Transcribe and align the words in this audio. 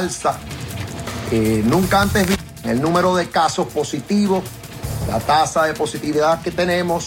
alza. 0.00 0.38
Eh, 1.30 1.62
nunca 1.64 2.00
antes 2.00 2.26
vi 2.26 2.34
el 2.64 2.80
número 2.80 3.14
de 3.14 3.28
casos 3.28 3.68
positivos, 3.68 4.42
la 5.08 5.20
tasa 5.20 5.64
de 5.64 5.74
positividad 5.74 6.42
que 6.42 6.50
tenemos, 6.50 7.06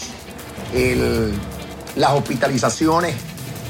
las 1.96 2.12
hospitalizaciones 2.12 3.14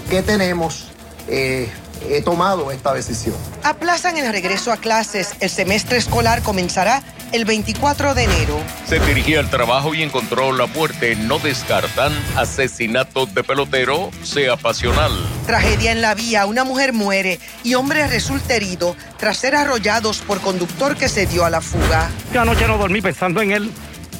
que 0.09 0.23
tenemos. 0.23 0.89
Eh, 1.29 1.71
he 2.09 2.23
tomado 2.23 2.71
esta 2.71 2.93
decisión. 2.93 3.37
Aplazan 3.63 4.17
el 4.19 4.31
regreso 4.31 4.73
a 4.73 4.77
clases. 4.77 5.35
El 5.41 5.51
semestre 5.51 5.97
escolar 5.97 6.43
comenzará 6.43 7.03
el 7.33 7.45
24 7.45 8.15
de 8.15 8.25
enero. 8.25 8.59
Se 8.87 9.01
dirigía 9.01 9.41
al 9.41 9.51
trabajo 9.51 9.95
y 9.95 10.03
encontró 10.03 10.53
la 10.53 10.67
muerte. 10.67 11.17
No 11.17 11.39
descartan 11.39 12.13
asesinato 12.37 13.27
de 13.27 13.43
pelotero, 13.43 14.11
sea 14.23 14.57
pasional. 14.57 15.13
Tragedia 15.47 15.93
en 15.93 16.01
la 16.01 16.15
vía. 16.15 16.47
Una 16.47 16.65
mujer 16.65 16.93
muere 16.93 17.39
y 17.63 17.75
hombre 17.75 18.07
resulta 18.09 18.55
herido 18.55 18.97
tras 19.19 19.37
ser 19.37 19.55
arrollados 19.55 20.21
por 20.21 20.41
conductor 20.41 20.97
que 20.97 21.09
se 21.09 21.27
dio 21.27 21.45
a 21.45 21.51
la 21.51 21.61
fuga. 21.61 22.11
Yo 22.33 22.41
anoche 22.41 22.67
no 22.67 22.79
dormí 22.79 23.01
pensando 23.01 23.43
en 23.43 23.53
él, 23.53 23.71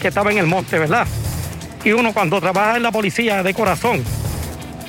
que 0.01 0.09
estaba 0.09 0.31
en 0.31 0.39
el 0.39 0.47
monte, 0.47 0.79
¿verdad? 0.79 1.07
Y 1.83 1.93
uno 1.93 2.13
cuando 2.13 2.41
trabaja 2.41 2.77
en 2.77 2.83
la 2.83 2.93
policía 2.93 3.43
de 3.43 3.55
corazón, 3.55 4.03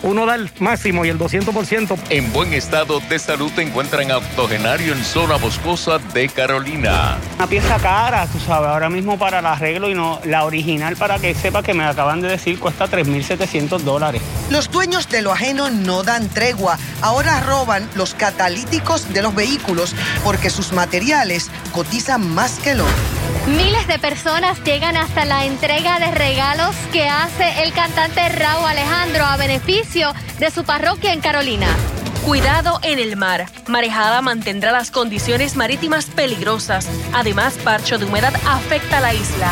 uno 0.04 0.26
da 0.26 0.36
el 0.36 0.50
máximo 0.60 1.06
y 1.06 1.10
el 1.10 1.18
200%. 1.18 1.98
En 2.10 2.32
buen 2.32 2.54
estado 2.54 3.00
de 3.00 3.20
salud 3.20 3.52
te 3.56 3.62
encuentran 3.62 4.12
octogenario 4.12 4.94
en 4.94 5.04
zona 5.04 5.38
boscosa 5.38 5.98
de 6.14 6.30
Carolina. 6.30 7.18
Una 7.38 7.48
pieza 7.48 7.78
cara, 7.78 8.28
tú 8.28 8.40
sabes, 8.40 8.70
ahora 8.70 8.90
mismo 8.90 9.18
para 9.18 9.40
el 9.40 9.46
arreglo 9.46 9.90
y 9.90 9.94
no 9.94 10.20
la 10.26 10.46
original 10.46 10.96
para 10.96 11.20
que 11.20 11.34
sepa 11.34 11.64
que 11.64 11.74
me 11.74 11.84
acaban 11.84 12.22
de 12.22 12.30
decir 12.30 12.60
cuesta 12.60 12.88
3.700 12.88 13.80
dólares. 13.80 14.22
Los 14.50 14.70
dueños 14.72 15.10
de 15.10 15.22
lo 15.22 15.32
ajeno 15.32 15.70
no 15.70 16.04
dan 16.04 16.30
tregua. 16.30 16.78
Ahora 17.02 17.40
roban 17.42 17.90
los 17.96 18.14
catalíticos 18.14 19.14
de 19.14 19.22
los 19.22 19.34
vehículos 19.34 19.96
porque 20.24 20.50
sus 20.50 20.72
materiales 20.72 21.50
cotizan 21.72 22.34
más 22.34 22.60
que 22.60 22.72
el 22.72 22.82
oro. 22.82 23.15
Miles 23.48 23.86
de 23.88 24.00
personas 24.00 24.64
llegan 24.64 24.98
hasta 24.98 25.24
la 25.24 25.46
entrega 25.46 26.00
de 26.00 26.10
regalos 26.10 26.76
que 26.92 27.08
hace 27.08 27.64
el 27.64 27.74
cantante 27.74 28.28
Raúl 28.30 28.66
Alejandro 28.66 29.24
a 29.24 29.38
beneficio 29.38 30.14
de 30.40 30.50
su 30.50 30.64
parroquia 30.64 31.14
en 31.14 31.22
Carolina. 31.22 31.68
Cuidado 32.26 32.80
en 32.82 32.98
el 32.98 33.16
mar. 33.18 33.46
Marejada 33.68 34.24
mantendrá 34.24 34.72
las 34.72 34.90
condiciones 34.90 35.56
marítimas 35.56 36.08
peligrosas. 36.08 36.90
Además, 37.14 37.60
parcho 37.64 38.00
de 38.00 38.06
humedad 38.06 38.34
afecta 38.48 38.98
a 38.98 39.02
la 39.02 39.14
isla. 39.14 39.52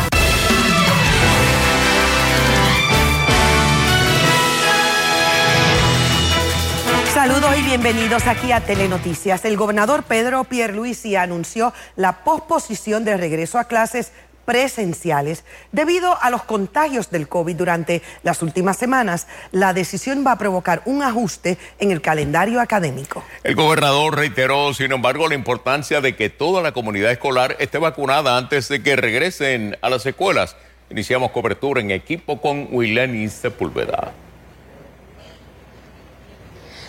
Saludos 7.26 7.58
y 7.58 7.62
bienvenidos 7.62 8.26
aquí 8.26 8.52
a 8.52 8.60
Telenoticias. 8.60 9.46
El 9.46 9.56
gobernador 9.56 10.02
Pedro 10.02 10.44
Pierluisi 10.44 11.16
anunció 11.16 11.72
la 11.96 12.22
posposición 12.22 13.02
del 13.06 13.18
regreso 13.18 13.58
a 13.58 13.64
clases 13.64 14.12
presenciales 14.44 15.42
debido 15.72 16.20
a 16.20 16.28
los 16.28 16.42
contagios 16.42 17.10
del 17.10 17.26
COVID 17.26 17.56
durante 17.56 18.02
las 18.24 18.42
últimas 18.42 18.76
semanas. 18.76 19.26
La 19.52 19.72
decisión 19.72 20.22
va 20.22 20.32
a 20.32 20.38
provocar 20.38 20.82
un 20.84 21.02
ajuste 21.02 21.56
en 21.78 21.92
el 21.92 22.02
calendario 22.02 22.60
académico. 22.60 23.24
El 23.42 23.54
gobernador 23.54 24.16
reiteró, 24.16 24.74
sin 24.74 24.92
embargo, 24.92 25.26
la 25.26 25.34
importancia 25.34 26.02
de 26.02 26.16
que 26.16 26.28
toda 26.28 26.60
la 26.60 26.72
comunidad 26.72 27.10
escolar 27.10 27.56
esté 27.58 27.78
vacunada 27.78 28.36
antes 28.36 28.68
de 28.68 28.82
que 28.82 28.96
regresen 28.96 29.78
a 29.80 29.88
las 29.88 30.04
escuelas. 30.04 30.56
Iniciamos 30.90 31.30
cobertura 31.30 31.80
en 31.80 31.90
equipo 31.90 32.42
con 32.42 32.68
Wileni 32.70 33.30
Sepúlveda. 33.30 34.12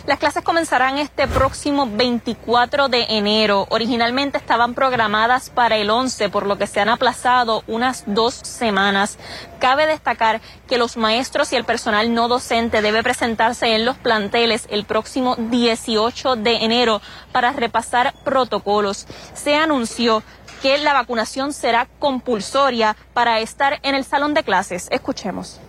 Las 0.08 0.20
clases 0.20 0.44
comenzarán 0.44 1.00
este 1.00 1.28
próximo 1.28 1.90
24 1.92 2.90
de 2.90 3.08
enero. 3.10 3.66
Originalmente 3.70 4.38
estaban 4.38 4.76
programadas 4.76 5.50
para 5.50 5.78
el 5.78 5.90
11, 5.90 6.30
por 6.30 6.46
lo 6.46 6.60
que 6.60 6.68
se 6.68 6.80
han 6.80 6.90
aplazado 6.90 7.64
unas 7.66 8.04
dos 8.06 8.36
semanas. 8.36 9.18
Cabe 9.58 9.88
destacar 9.88 10.42
que 10.68 10.78
los 10.78 10.96
maestros 10.96 11.52
y 11.54 11.56
el 11.56 11.64
personal 11.64 12.14
no 12.14 12.28
docente 12.28 12.84
debe 12.84 13.02
presentarse 13.02 13.74
en 13.74 13.84
los 13.84 13.98
planteles 13.98 14.68
el 14.70 14.86
próximo 14.86 15.38
18 15.38 16.36
de 16.36 16.58
enero 16.58 17.02
para 17.32 17.52
repasar 17.54 18.14
protocolos. 18.24 19.08
Se 19.34 19.56
anunció 19.56 20.22
que 20.62 20.78
la 20.78 20.94
vacunación 20.94 21.52
será 21.52 21.88
compulsoria 21.98 22.96
para 23.16 23.40
estar 23.40 23.80
en 23.82 23.96
el 23.96 24.06
salón 24.06 24.36
de 24.36 24.44
clases. 24.44 24.88
Escuchemos. 24.92 25.60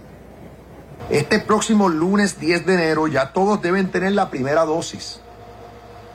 Este 1.10 1.38
próximo 1.38 1.88
lunes 1.88 2.40
10 2.40 2.66
de 2.66 2.74
enero 2.74 3.06
ya 3.06 3.32
todos 3.32 3.62
deben 3.62 3.90
tener 3.92 4.12
la 4.12 4.28
primera 4.28 4.64
dosis. 4.64 5.20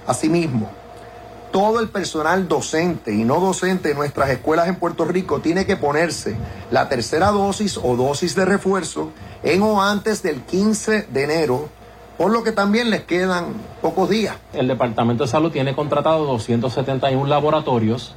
Asimismo, 0.06 0.70
todo 1.52 1.80
el 1.80 1.88
personal 1.88 2.50
docente 2.50 3.14
y 3.14 3.24
no 3.24 3.40
docente 3.40 3.90
de 3.90 3.96
nuestras 3.96 4.30
escuelas 4.30 4.68
en 4.68 4.76
Puerto 4.76 5.06
Rico 5.06 5.40
tiene 5.40 5.66
que 5.66 5.78
ponerse 5.78 6.36
la 6.72 6.90
tercera 6.90 7.32
dosis 7.32 7.78
o 7.82 7.96
dosis 7.96 8.36
de 8.36 8.44
refuerzo 8.44 9.12
en 9.44 9.62
o 9.62 9.82
antes 9.82 10.24
del 10.24 10.42
15 10.42 11.08
de 11.10 11.24
enero, 11.24 11.70
por 12.18 12.32
lo 12.32 12.44
que 12.44 12.52
también 12.52 12.90
les 12.90 13.04
quedan 13.04 13.54
pocos 13.82 14.10
días. 14.10 14.36
El 14.54 14.68
Departamento 14.68 15.24
de 15.24 15.30
Salud 15.30 15.52
tiene 15.52 15.74
contratado 15.74 16.26
271 16.26 17.28
laboratorios 17.28 18.14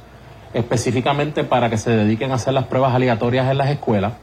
específicamente 0.53 1.45
para 1.45 1.69
que 1.69 1.77
se 1.77 1.91
dediquen 1.91 2.31
a 2.31 2.35
hacer 2.35 2.53
las 2.53 2.65
pruebas 2.65 2.93
aleatorias 2.93 3.49
en 3.49 3.57
las 3.57 3.69
escuelas 3.69 4.13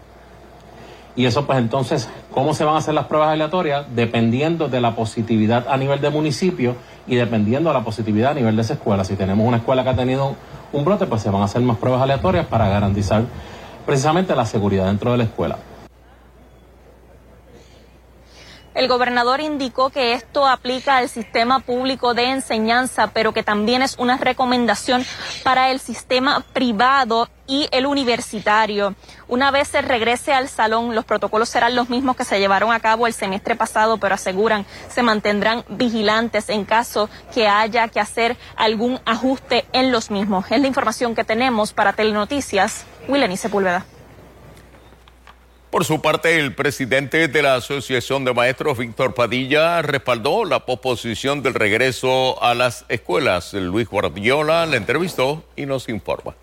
y 1.15 1.27
eso 1.27 1.45
pues 1.47 1.59
entonces, 1.59 2.09
¿cómo 2.31 2.55
se 2.55 2.65
van 2.65 2.77
a 2.77 2.79
hacer 2.79 2.95
las 2.95 3.07
pruebas 3.07 3.31
aleatorias? 3.31 3.87
Dependiendo 3.95 4.69
de 4.69 4.81
la 4.81 4.95
positividad 4.95 5.67
a 5.69 5.77
nivel 5.77 6.01
de 6.01 6.11
municipio 6.11 6.77
y 7.07 7.17
dependiendo 7.17 7.71
de 7.71 7.75
la 7.75 7.85
positividad 7.85 8.31
a 8.31 8.35
nivel 8.35 8.57
de 8.57 8.63
esa 8.63 8.75
escuela. 8.75 9.05
Si 9.05 9.15
tenemos 9.17 9.47
una 9.47 9.59
escuela 9.59 9.83
que 9.83 9.91
ha 9.91 9.97
tenido 9.97 10.35
un 10.73 10.85
brote, 10.85 11.07
pues 11.07 11.21
se 11.23 11.31
van 11.31 11.43
a 11.43 11.45
hacer 11.45 11.61
más 11.63 11.77
pruebas 11.77 12.01
aleatorias 12.01 12.47
para 12.47 12.69
garantizar 12.69 13.25
precisamente 13.85 14.35
la 14.35 14.47
seguridad 14.47 14.87
dentro 14.87 15.13
de 15.13 15.19
la 15.19 15.25
escuela. 15.25 15.59
El 18.75 18.89
gobernador 18.89 19.41
indicó 19.41 19.91
que 19.91 20.15
esto 20.15 20.47
aplica 20.47 20.97
al 20.97 21.11
sistema 21.11 21.61
público 21.61 22.15
de 22.15 22.31
enseñanza, 22.31 23.09
pero 23.09 23.33
que 23.33 23.43
también 23.43 23.83
es 23.83 23.97
una 23.99 24.17
recomendación 24.17 25.05
para 25.43 25.71
el 25.71 25.79
sistema 25.79 26.43
privado 26.55 27.29
y 27.47 27.69
el 27.71 27.85
universitario. 27.85 28.95
Una 29.29 29.51
vez 29.51 29.69
se 29.69 29.83
regrese 29.83 30.33
al 30.33 30.49
salón, 30.49 30.95
los 30.95 31.05
protocolos 31.05 31.51
serán 31.51 31.77
los 31.77 31.91
mismos 31.91 32.17
que 32.17 32.25
se 32.25 32.39
llevaron 32.39 32.73
a 32.73 32.81
cabo 32.81 33.07
el 33.07 33.13
semestre 33.13 33.57
pasado, 33.57 33.99
pero 33.99 34.15
aseguran 34.15 34.65
se 34.89 35.03
mantendrán 35.03 35.65
vigilantes 35.69 36.49
en 36.49 36.65
caso 36.65 37.11
que 37.35 37.49
haya 37.49 37.89
que 37.89 38.01
hacer 38.01 38.39
algún 38.57 39.01
ajuste 39.05 39.67
en 39.73 39.93
los 39.93 40.11
mismos. 40.11 40.47
Es 40.51 40.61
la 40.61 40.67
información 40.67 41.15
que 41.15 41.25
tenemos 41.25 41.75
para 41.75 41.93
Telenoticias. 41.93 42.85
Willeni 43.07 43.37
Sepúlveda. 43.37 43.85
Por 45.73 45.87
su 45.87 46.03
parte, 46.03 46.39
el 46.39 46.55
presidente 46.55 47.29
de 47.29 47.41
la 47.41 47.55
Asociación 47.55 48.27
de 48.27 48.35
Maestros, 48.35 48.77
Víctor 48.77 49.15
Padilla, 49.15 49.81
respaldó 49.81 50.45
la 50.45 50.67
posposición 50.67 51.43
del 51.43 51.55
regreso 51.55 52.43
a 52.43 52.53
las 52.53 52.85
escuelas. 52.91 53.55
Luis 53.55 53.89
Guardiola 53.89 54.67
le 54.67 54.77
entrevistó 54.77 55.43
y 55.57 55.65
nos 55.65 55.89
informa. 55.89 56.35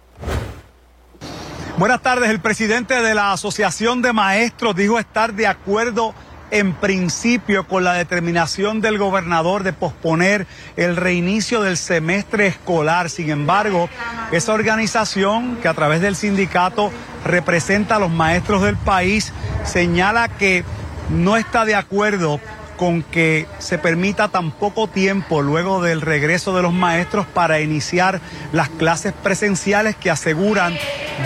Buenas 1.77 2.01
tardes. 2.01 2.31
El 2.31 2.39
presidente 2.39 3.03
de 3.03 3.13
la 3.13 3.31
Asociación 3.31 4.01
de 4.01 4.13
Maestros 4.13 4.75
dijo 4.75 4.97
estar 4.97 5.35
de 5.35 5.45
acuerdo 5.45 6.15
en 6.49 6.73
principio 6.73 7.67
con 7.67 7.83
la 7.83 7.93
determinación 7.93 8.81
del 8.81 8.97
gobernador 8.97 9.61
de 9.61 9.73
posponer 9.73 10.47
el 10.75 10.95
reinicio 10.95 11.61
del 11.61 11.77
semestre 11.77 12.47
escolar. 12.47 13.11
Sin 13.11 13.29
embargo, 13.29 13.89
esa 14.31 14.53
organización 14.53 15.57
que 15.61 15.67
a 15.67 15.75
través 15.75 16.01
del 16.01 16.15
sindicato 16.15 16.91
representa 17.25 17.95
a 17.95 17.99
los 17.99 18.11
maestros 18.11 18.61
del 18.61 18.77
país 18.77 19.33
señala 19.63 20.27
que 20.27 20.63
no 21.09 21.37
está 21.37 21.65
de 21.65 21.75
acuerdo 21.75 22.39
con 22.77 23.03
que 23.03 23.45
se 23.57 23.77
permita 23.77 24.29
tan 24.29 24.51
poco 24.51 24.87
tiempo 24.87 25.41
luego 25.41 25.81
del 25.81 25.99
regreso 25.99 26.55
de 26.55 26.61
los 26.61 26.71
maestros 26.71 27.25
para 27.25 27.59
iniciar 27.59 28.21
las 28.53 28.69
clases 28.69 29.11
presenciales 29.11 29.97
que 29.97 30.09
aseguran 30.09 30.77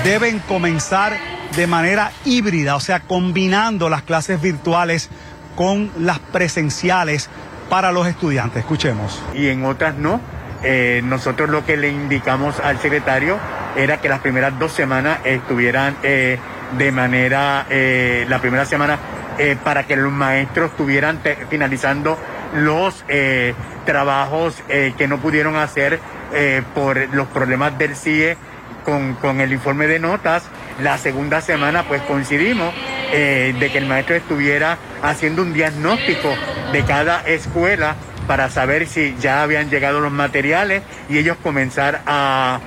deben 0.03 0.39
comenzar 0.39 1.15
de 1.55 1.67
manera 1.67 2.11
híbrida, 2.25 2.75
o 2.75 2.79
sea, 2.79 3.01
combinando 3.01 3.87
las 3.87 4.01
clases 4.01 4.41
virtuales 4.41 5.11
con 5.55 5.91
las 5.99 6.17
presenciales 6.17 7.29
para 7.69 7.91
los 7.91 8.07
estudiantes. 8.07 8.61
Escuchemos. 8.61 9.21
Y 9.35 9.49
en 9.49 9.63
otras 9.65 9.95
no. 9.95 10.19
Eh, 10.63 11.01
nosotros 11.03 11.49
lo 11.49 11.65
que 11.65 11.77
le 11.77 11.89
indicamos 11.89 12.59
al 12.61 12.79
secretario 12.79 13.37
era 13.75 13.99
que 14.01 14.09
las 14.09 14.19
primeras 14.19 14.57
dos 14.59 14.71
semanas 14.71 15.19
estuvieran 15.23 15.95
eh, 16.03 16.37
de 16.77 16.91
manera, 16.91 17.65
eh, 17.69 18.25
la 18.29 18.39
primera 18.39 18.65
semana 18.65 18.99
para 19.63 19.87
que 19.87 19.95
los 19.95 20.11
maestros 20.11 20.69
estuvieran 20.69 21.19
finalizando 21.49 22.19
los 22.53 23.03
trabajos 23.83 24.61
que 24.67 25.07
no 25.07 25.17
pudieron 25.17 25.55
hacer 25.55 25.99
por 26.75 27.11
los 27.15 27.27
problemas 27.29 27.75
del 27.79 27.95
CIE 27.95 28.37
con, 28.85 29.15
con 29.15 29.41
el 29.41 29.51
informe 29.51 29.87
de 29.87 29.97
notas. 29.97 30.43
La 30.81 30.99
segunda 30.99 31.41
semana 31.41 31.83
pues 31.83 32.03
coincidimos 32.03 32.75
eh, 33.11 33.53
de 33.59 33.71
que 33.71 33.77
el 33.77 33.85
maestro 33.85 34.15
estuviera 34.15 34.79
haciendo 35.03 35.43
un 35.43 35.53
diagnóstico 35.53 36.33
de 36.71 36.83
cada 36.83 37.21
escuela 37.27 37.95
para 38.25 38.49
saber 38.49 38.87
si 38.87 39.15
ya 39.19 39.43
habían 39.43 39.69
llegado 39.69 39.99
los 39.99 40.11
materiales 40.11 40.81
y 41.09 41.19
ellos 41.19 41.37
comenzar 41.43 42.01
a, 42.07 42.59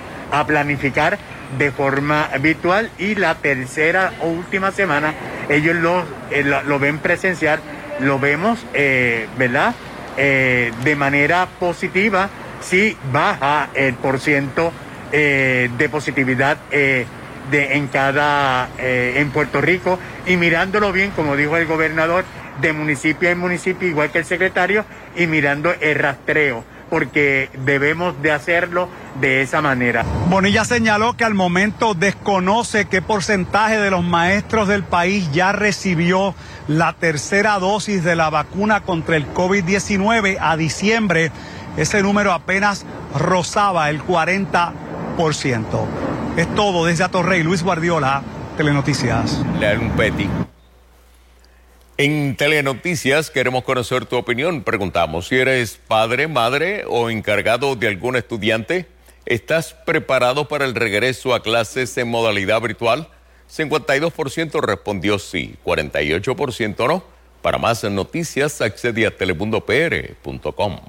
planificar 0.44 1.18
de 1.58 1.70
forma 1.70 2.28
virtual 2.40 2.90
y 2.98 3.14
la 3.14 3.36
tercera 3.36 4.12
o 4.20 4.26
última 4.26 4.72
semana 4.72 5.14
ellos 5.48 5.76
lo, 5.76 6.04
eh, 6.30 6.42
lo, 6.42 6.78
ven 6.78 6.98
presencial, 6.98 7.60
lo 8.00 8.18
vemos, 8.18 8.64
eh, 8.74 9.28
¿verdad? 9.38 9.74
Eh, 10.16 10.72
de 10.82 10.96
manera 10.96 11.46
positiva 11.60 12.28
si 12.60 12.96
baja 13.12 13.68
el 13.74 13.94
porciento 13.94 14.72
de 15.12 15.88
positividad 15.90 16.58
de, 16.70 17.06
en 17.50 17.86
cada 17.86 18.68
en 18.78 19.30
Puerto 19.30 19.60
Rico 19.60 19.98
y 20.26 20.36
mirándolo 20.36 20.92
bien, 20.92 21.12
como 21.12 21.36
dijo 21.36 21.56
el 21.56 21.66
gobernador, 21.66 22.24
de 22.60 22.72
municipio 22.72 23.30
en 23.30 23.38
municipio, 23.38 23.88
igual 23.88 24.10
que 24.10 24.18
el 24.18 24.24
secretario, 24.24 24.84
y 25.14 25.26
mirando 25.26 25.72
el 25.80 25.94
rastreo, 25.94 26.64
porque 26.90 27.50
debemos 27.64 28.20
de 28.22 28.32
hacerlo 28.32 28.88
de 29.20 29.42
esa 29.42 29.60
manera. 29.60 30.04
Bonilla 30.28 30.64
señaló 30.64 31.16
que 31.16 31.24
al 31.24 31.34
momento 31.34 31.94
desconoce 31.94 32.86
qué 32.86 33.02
porcentaje 33.02 33.78
de 33.78 33.90
los 33.90 34.04
maestros 34.04 34.68
del 34.68 34.84
país 34.84 35.30
ya 35.32 35.52
recibió 35.52 36.34
la 36.68 36.92
tercera 36.92 37.58
dosis 37.58 38.04
de 38.04 38.16
la 38.16 38.30
vacuna 38.30 38.80
contra 38.82 39.16
el 39.16 39.32
COVID-19 39.32 40.38
a 40.40 40.56
diciembre. 40.56 41.30
Ese 41.76 42.02
número 42.02 42.32
apenas 42.32 42.84
rozaba 43.14 43.90
el 43.90 44.02
40%. 44.02 44.72
Es 46.36 46.54
todo 46.54 46.84
desde 46.84 47.04
Atorrey, 47.04 47.42
Luis 47.42 47.62
Guardiola, 47.62 48.22
Telenoticias. 48.56 49.42
un 49.80 49.90
peti. 49.96 50.28
En 51.98 52.36
Telenoticias 52.36 53.30
queremos 53.30 53.64
conocer 53.64 54.04
tu 54.04 54.16
opinión. 54.16 54.62
Preguntamos 54.62 55.28
si 55.28 55.36
eres 55.36 55.80
padre, 55.88 56.28
madre 56.28 56.84
o 56.86 57.08
encargado 57.08 57.74
de 57.74 57.88
algún 57.88 58.16
estudiante. 58.16 58.86
¿Estás 59.24 59.72
preparado 59.72 60.46
para 60.46 60.66
el 60.66 60.74
regreso 60.74 61.34
a 61.34 61.42
clases 61.42 61.96
en 61.96 62.08
modalidad 62.08 62.60
virtual? 62.60 63.08
52% 63.50 64.60
respondió 64.60 65.18
sí, 65.18 65.56
48% 65.64 66.86
no. 66.86 67.02
Para 67.40 67.56
más 67.56 67.82
noticias 67.84 68.60
accede 68.60 69.06
a 69.06 69.16
telemundopr.com. 69.16 70.80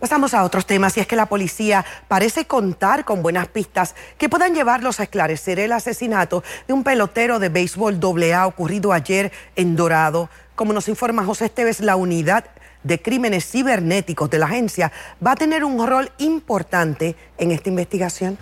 Pasamos 0.00 0.32
a 0.32 0.44
otros 0.44 0.64
temas 0.64 0.96
y 0.96 1.00
es 1.00 1.08
que 1.08 1.16
la 1.16 1.26
policía 1.26 1.84
parece 2.06 2.46
contar 2.46 3.04
con 3.04 3.20
buenas 3.20 3.48
pistas 3.48 3.96
que 4.16 4.28
puedan 4.28 4.54
llevarlos 4.54 5.00
a 5.00 5.02
esclarecer 5.02 5.58
el 5.58 5.72
asesinato 5.72 6.44
de 6.68 6.72
un 6.72 6.84
pelotero 6.84 7.40
de 7.40 7.48
béisbol 7.48 7.98
AA 8.00 8.46
ocurrido 8.46 8.92
ayer 8.92 9.32
en 9.56 9.74
Dorado. 9.74 10.30
Como 10.54 10.72
nos 10.72 10.86
informa 10.86 11.24
José 11.24 11.46
Esteves, 11.46 11.80
la 11.80 11.96
unidad 11.96 12.44
de 12.84 13.02
crímenes 13.02 13.50
cibernéticos 13.50 14.30
de 14.30 14.38
la 14.38 14.46
agencia 14.46 14.92
va 15.24 15.32
a 15.32 15.36
tener 15.36 15.64
un 15.64 15.84
rol 15.84 16.12
importante 16.18 17.16
en 17.36 17.50
esta 17.50 17.68
investigación. 17.68 18.38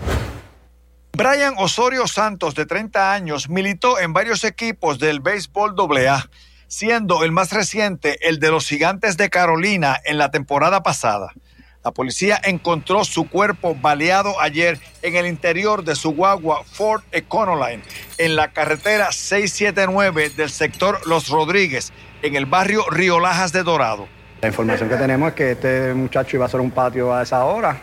Brian 1.14 1.54
Osorio 1.56 2.06
Santos, 2.06 2.54
de 2.54 2.66
30 2.66 3.14
años, 3.14 3.48
militó 3.48 3.98
en 3.98 4.12
varios 4.12 4.44
equipos 4.44 4.98
del 4.98 5.20
béisbol 5.20 5.74
AA, 5.74 6.28
siendo 6.68 7.24
el 7.24 7.32
más 7.32 7.50
reciente 7.50 8.28
el 8.28 8.40
de 8.40 8.50
los 8.50 8.68
Gigantes 8.68 9.16
de 9.16 9.30
Carolina 9.30 9.96
en 10.04 10.18
la 10.18 10.30
temporada 10.30 10.82
pasada. 10.82 11.32
La 11.86 11.92
policía 11.92 12.40
encontró 12.42 13.04
su 13.04 13.30
cuerpo 13.30 13.76
baleado 13.80 14.40
ayer 14.40 14.80
en 15.02 15.14
el 15.14 15.24
interior 15.24 15.84
de 15.84 15.94
su 15.94 16.16
guagua 16.16 16.64
Ford 16.64 17.00
Econoline 17.12 17.80
en 18.18 18.34
la 18.34 18.50
carretera 18.50 19.12
679 19.12 20.30
del 20.30 20.50
sector 20.50 20.98
Los 21.06 21.28
Rodríguez, 21.28 21.92
en 22.22 22.34
el 22.34 22.44
barrio 22.44 22.82
Río 22.90 23.20
Lajas 23.20 23.52
de 23.52 23.62
Dorado. 23.62 24.08
La 24.40 24.48
información 24.48 24.88
que 24.88 24.96
tenemos 24.96 25.28
es 25.28 25.34
que 25.36 25.52
este 25.52 25.94
muchacho 25.94 26.36
iba 26.36 26.46
a 26.46 26.48
hacer 26.48 26.58
un 26.58 26.72
patio 26.72 27.14
a 27.14 27.22
esa 27.22 27.44
hora. 27.44 27.80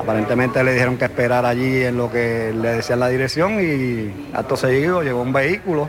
Aparentemente 0.00 0.64
le 0.64 0.72
dijeron 0.72 0.96
que 0.96 1.04
esperar 1.04 1.46
allí 1.46 1.84
en 1.84 1.96
lo 1.96 2.10
que 2.10 2.52
le 2.52 2.70
decían 2.70 2.98
la 2.98 3.08
dirección 3.08 3.60
y 3.60 4.34
acto 4.34 4.56
seguido 4.56 5.04
llegó 5.04 5.22
un 5.22 5.32
vehículo 5.32 5.88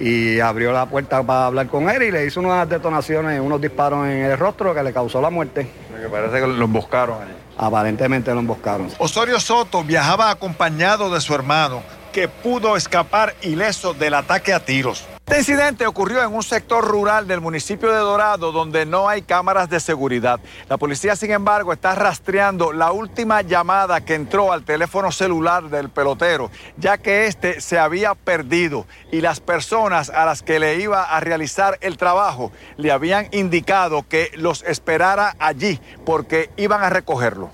y 0.00 0.40
abrió 0.40 0.72
la 0.72 0.86
puerta 0.86 1.22
para 1.22 1.46
hablar 1.46 1.68
con 1.68 1.88
él 1.88 2.02
y 2.02 2.10
le 2.10 2.26
hizo 2.26 2.40
unas 2.40 2.68
detonaciones, 2.68 3.40
unos 3.40 3.60
disparos 3.60 4.04
en 4.08 4.24
el 4.24 4.36
rostro 4.36 4.74
que 4.74 4.82
le 4.82 4.92
causó 4.92 5.20
la 5.20 5.30
muerte. 5.30 5.87
Que 6.00 6.08
parece 6.08 6.40
que 6.40 6.46
lo 6.46 6.64
emboscaron 6.64 7.22
ahí. 7.22 7.36
Aparentemente 7.56 8.32
lo 8.32 8.40
emboscaron. 8.40 8.88
Osorio 8.98 9.40
Soto 9.40 9.82
viajaba 9.82 10.30
acompañado 10.30 11.12
de 11.12 11.20
su 11.20 11.34
hermano, 11.34 11.82
que 12.12 12.28
pudo 12.28 12.76
escapar 12.76 13.34
ileso 13.42 13.94
del 13.94 14.14
ataque 14.14 14.52
a 14.52 14.64
tiros. 14.64 15.04
Este 15.28 15.40
incidente 15.40 15.86
ocurrió 15.86 16.24
en 16.24 16.34
un 16.34 16.42
sector 16.42 16.82
rural 16.82 17.28
del 17.28 17.42
municipio 17.42 17.92
de 17.92 17.98
Dorado 17.98 18.50
donde 18.50 18.86
no 18.86 19.10
hay 19.10 19.20
cámaras 19.20 19.68
de 19.68 19.78
seguridad. 19.78 20.40
La 20.70 20.78
policía, 20.78 21.16
sin 21.16 21.32
embargo, 21.32 21.74
está 21.74 21.94
rastreando 21.94 22.72
la 22.72 22.92
última 22.92 23.42
llamada 23.42 24.00
que 24.00 24.14
entró 24.14 24.54
al 24.54 24.64
teléfono 24.64 25.12
celular 25.12 25.68
del 25.68 25.90
pelotero, 25.90 26.50
ya 26.78 26.96
que 26.96 27.26
este 27.26 27.60
se 27.60 27.78
había 27.78 28.14
perdido 28.14 28.86
y 29.12 29.20
las 29.20 29.40
personas 29.40 30.08
a 30.08 30.24
las 30.24 30.42
que 30.42 30.58
le 30.58 30.76
iba 30.80 31.04
a 31.04 31.20
realizar 31.20 31.76
el 31.82 31.98
trabajo 31.98 32.50
le 32.78 32.90
habían 32.90 33.28
indicado 33.32 34.08
que 34.08 34.30
los 34.34 34.62
esperara 34.62 35.36
allí 35.38 35.78
porque 36.06 36.48
iban 36.56 36.82
a 36.82 36.88
recogerlo. 36.88 37.50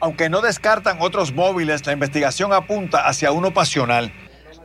Aunque 0.00 0.30
no 0.30 0.40
descartan 0.40 1.02
otros 1.02 1.34
móviles, 1.34 1.84
la 1.84 1.92
investigación 1.92 2.54
apunta 2.54 3.06
hacia 3.06 3.32
uno 3.32 3.52
pasional. 3.52 4.14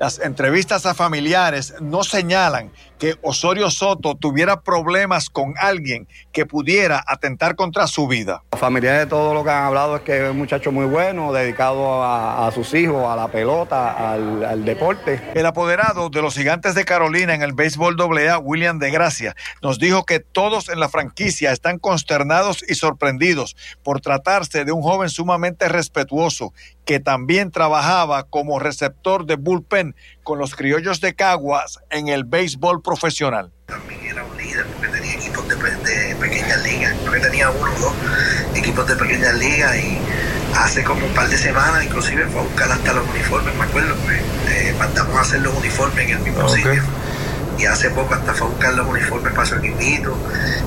Las 0.04 0.20
entrevistas 0.20 0.86
a 0.86 0.94
familiares 0.94 1.76
no 1.80 2.04
señalan 2.04 2.74
que 3.04 3.18
Osorio 3.22 3.70
Soto 3.70 4.16
tuviera 4.16 4.62
problemas 4.62 5.30
con 5.30 5.56
alguien 5.58 6.08
que 6.32 6.46
pudiera 6.46 7.04
atentar 7.06 7.58
contra 7.58 7.86
su 7.86 8.08
vida. 8.08 8.44
Los 8.54 8.62
familiares 8.62 9.02
de 9.02 9.08
todo 9.08 9.34
lo 9.34 9.44
que 9.44 9.50
han 9.50 9.66
hablado 9.66 9.98
es 9.98 10.04
que 10.04 10.24
es 10.24 10.32
un 10.32 10.38
muchacho 10.38 10.72
muy 10.72 10.86
bueno, 10.86 11.34
dedicado 11.34 12.02
a, 12.02 12.50
sus 12.54 12.74
hijos, 12.74 13.06
a 13.06 13.18
la 13.18 13.28
pelota, 13.28 14.14
al, 14.14 14.64
deporte. 14.64 15.22
El 15.34 15.46
apoderado 15.46 16.10
de 16.10 16.22
los 16.22 16.34
gigantes 16.34 16.76
de 16.76 16.86
Carolina 16.86 17.36
en 17.36 17.42
el 17.42 17.52
béisbol 17.52 17.98
AA, 18.00 18.38
William 18.38 18.80
de 18.80 18.90
Gracia, 18.90 19.36
nos 19.62 19.80
dijo 19.80 20.06
que 20.06 20.22
todos 20.22 20.70
en 20.70 20.80
la 20.80 20.88
franquicia 20.88 21.52
están 21.52 21.80
consternados 21.80 22.64
y 22.66 22.76
sorprendidos 22.76 23.58
por 23.84 24.00
tratarse 24.00 24.64
de 24.64 24.72
un 24.72 24.82
joven 24.82 25.10
sumamente 25.10 25.68
respetuoso 25.68 26.54
que 26.86 27.02
también 27.02 27.52
trabajaba 27.52 28.24
como 28.24 28.60
receptor 28.60 29.26
de 29.26 29.36
bullpen 29.36 29.94
con 30.24 30.40
los 30.40 30.56
criollos 30.56 31.02
de 31.02 31.14
Caguas 31.14 31.80
en 31.90 32.08
el 32.08 32.24
béisbol 32.24 32.82
profesional. 32.82 33.52
También 33.66 34.02
era 34.06 34.24
un 34.24 34.38
líder 34.38 34.66
porque 34.68 34.88
tenía 34.88 35.14
equipos 35.14 35.48
de, 35.48 35.56
pequeñas 36.20 36.64
ligas, 36.64 36.96
porque 37.04 37.20
tenía 37.20 37.50
uno 37.50 37.72
o 37.72 37.80
dos 37.80 37.94
equipos 38.56 38.88
de 38.88 38.96
pequeñas 38.96 39.36
ligas 39.36 39.76
y 39.76 39.98
hace 40.56 40.84
como 40.84 41.06
un 41.06 41.14
par 41.14 41.28
de 41.28 41.38
semanas 41.38 41.84
inclusive 41.84 42.26
fue 42.28 42.42
a 42.42 42.44
buscar 42.44 42.72
hasta 42.72 42.94
los 42.94 43.08
uniformes, 43.10 43.56
me 43.56 43.64
acuerdo, 43.64 43.96
pues, 44.04 44.22
eh, 44.50 44.76
mandamos 44.78 45.16
a 45.16 45.22
hacer 45.22 45.42
los 45.42 45.54
uniformes 45.56 46.06
en 46.06 46.18
el 46.18 46.20
mismo 46.20 46.48
sitio 46.48 46.82
y 47.58 47.66
hace 47.66 47.90
poco 47.92 48.14
hasta 48.14 48.34
fue 48.34 48.48
a 48.48 48.50
buscar 48.50 48.74
los 48.74 48.88
uniformes 48.88 49.34
para 49.34 49.46
su 49.46 49.56
equipito. 49.56 50.16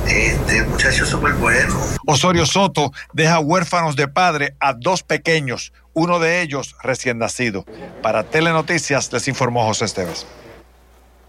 Este 0.07 0.63
muchacho 0.63 1.05
súper 1.05 1.33
bueno. 1.35 1.77
Osorio 2.07 2.47
Soto 2.47 2.93
deja 3.13 3.41
huérfanos 3.41 3.97
de 3.97 4.09
padre 4.09 4.55
a 4.61 4.73
dos 4.73 5.03
pequeños, 5.03 5.73
uno 5.97 6.19
de 6.19 6.43
ellos 6.43 6.77
recién 6.83 7.19
nacido. 7.19 7.65
Para 8.03 8.23
Telenoticias 8.25 9.11
les 9.15 9.29
informó 9.29 9.65
José 9.65 9.87
Esteves. 9.87 10.27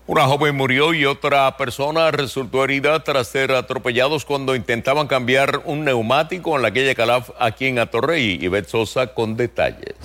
Una 0.07 0.25
joven 0.25 0.55
murió 0.55 0.93
y 0.93 1.05
otra 1.05 1.55
persona 1.55 2.11
resultó 2.11 2.65
herida 2.65 3.01
tras 3.01 3.29
ser 3.29 3.53
atropellados 3.53 4.25
cuando 4.25 4.55
intentaban 4.55 5.07
cambiar 5.07 5.61
un 5.63 5.85
neumático 5.85 6.57
en 6.57 6.63
la 6.63 6.73
calle 6.73 6.95
Calaf 6.95 7.29
aquí 7.39 7.67
en 7.67 7.79
Atorrey. 7.79 8.37
Y 8.41 8.65
Sosa 8.65 9.07
con 9.13 9.37
detalles. 9.37 9.95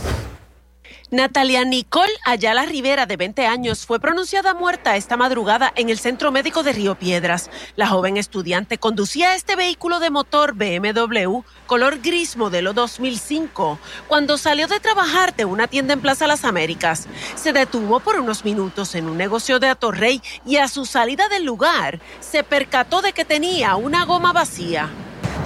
Natalia 1.12 1.62
Nicole 1.66 2.10
Ayala 2.24 2.64
Rivera, 2.64 3.04
de 3.04 3.18
20 3.18 3.46
años, 3.46 3.84
fue 3.84 4.00
pronunciada 4.00 4.54
muerta 4.54 4.96
esta 4.96 5.18
madrugada 5.18 5.70
en 5.76 5.90
el 5.90 5.98
Centro 5.98 6.32
Médico 6.32 6.62
de 6.62 6.72
Río 6.72 6.94
Piedras. 6.94 7.50
La 7.76 7.86
joven 7.86 8.16
estudiante 8.16 8.78
conducía 8.78 9.34
este 9.34 9.54
vehículo 9.54 10.00
de 10.00 10.08
motor 10.08 10.54
BMW 10.54 11.40
color 11.66 11.98
gris 12.00 12.38
modelo 12.38 12.72
2005 12.72 13.78
cuando 14.08 14.38
salió 14.38 14.68
de 14.68 14.80
trabajar 14.80 15.36
de 15.36 15.44
una 15.44 15.66
tienda 15.66 15.92
en 15.92 16.00
Plaza 16.00 16.26
Las 16.26 16.46
Américas. 16.46 17.06
Se 17.34 17.52
detuvo 17.52 18.00
por 18.00 18.18
unos 18.18 18.42
minutos 18.46 18.94
en 18.94 19.04
un 19.04 19.18
negocio 19.18 19.58
de 19.58 19.68
Atorrey 19.68 20.22
y 20.46 20.56
a 20.56 20.66
su 20.66 20.86
salida 20.86 21.28
del 21.28 21.44
lugar 21.44 22.00
se 22.20 22.42
percató 22.42 23.02
de 23.02 23.12
que 23.12 23.26
tenía 23.26 23.76
una 23.76 24.06
goma 24.06 24.32
vacía. 24.32 24.88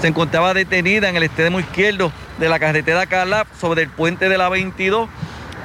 Se 0.00 0.06
encontraba 0.06 0.54
detenida 0.54 1.08
en 1.08 1.16
el 1.16 1.24
extremo 1.24 1.58
izquierdo 1.58 2.12
de 2.38 2.48
la 2.48 2.60
carretera 2.60 3.06
Calab 3.06 3.48
sobre 3.58 3.82
el 3.82 3.90
puente 3.90 4.28
de 4.28 4.38
la 4.38 4.48
22 4.48 5.08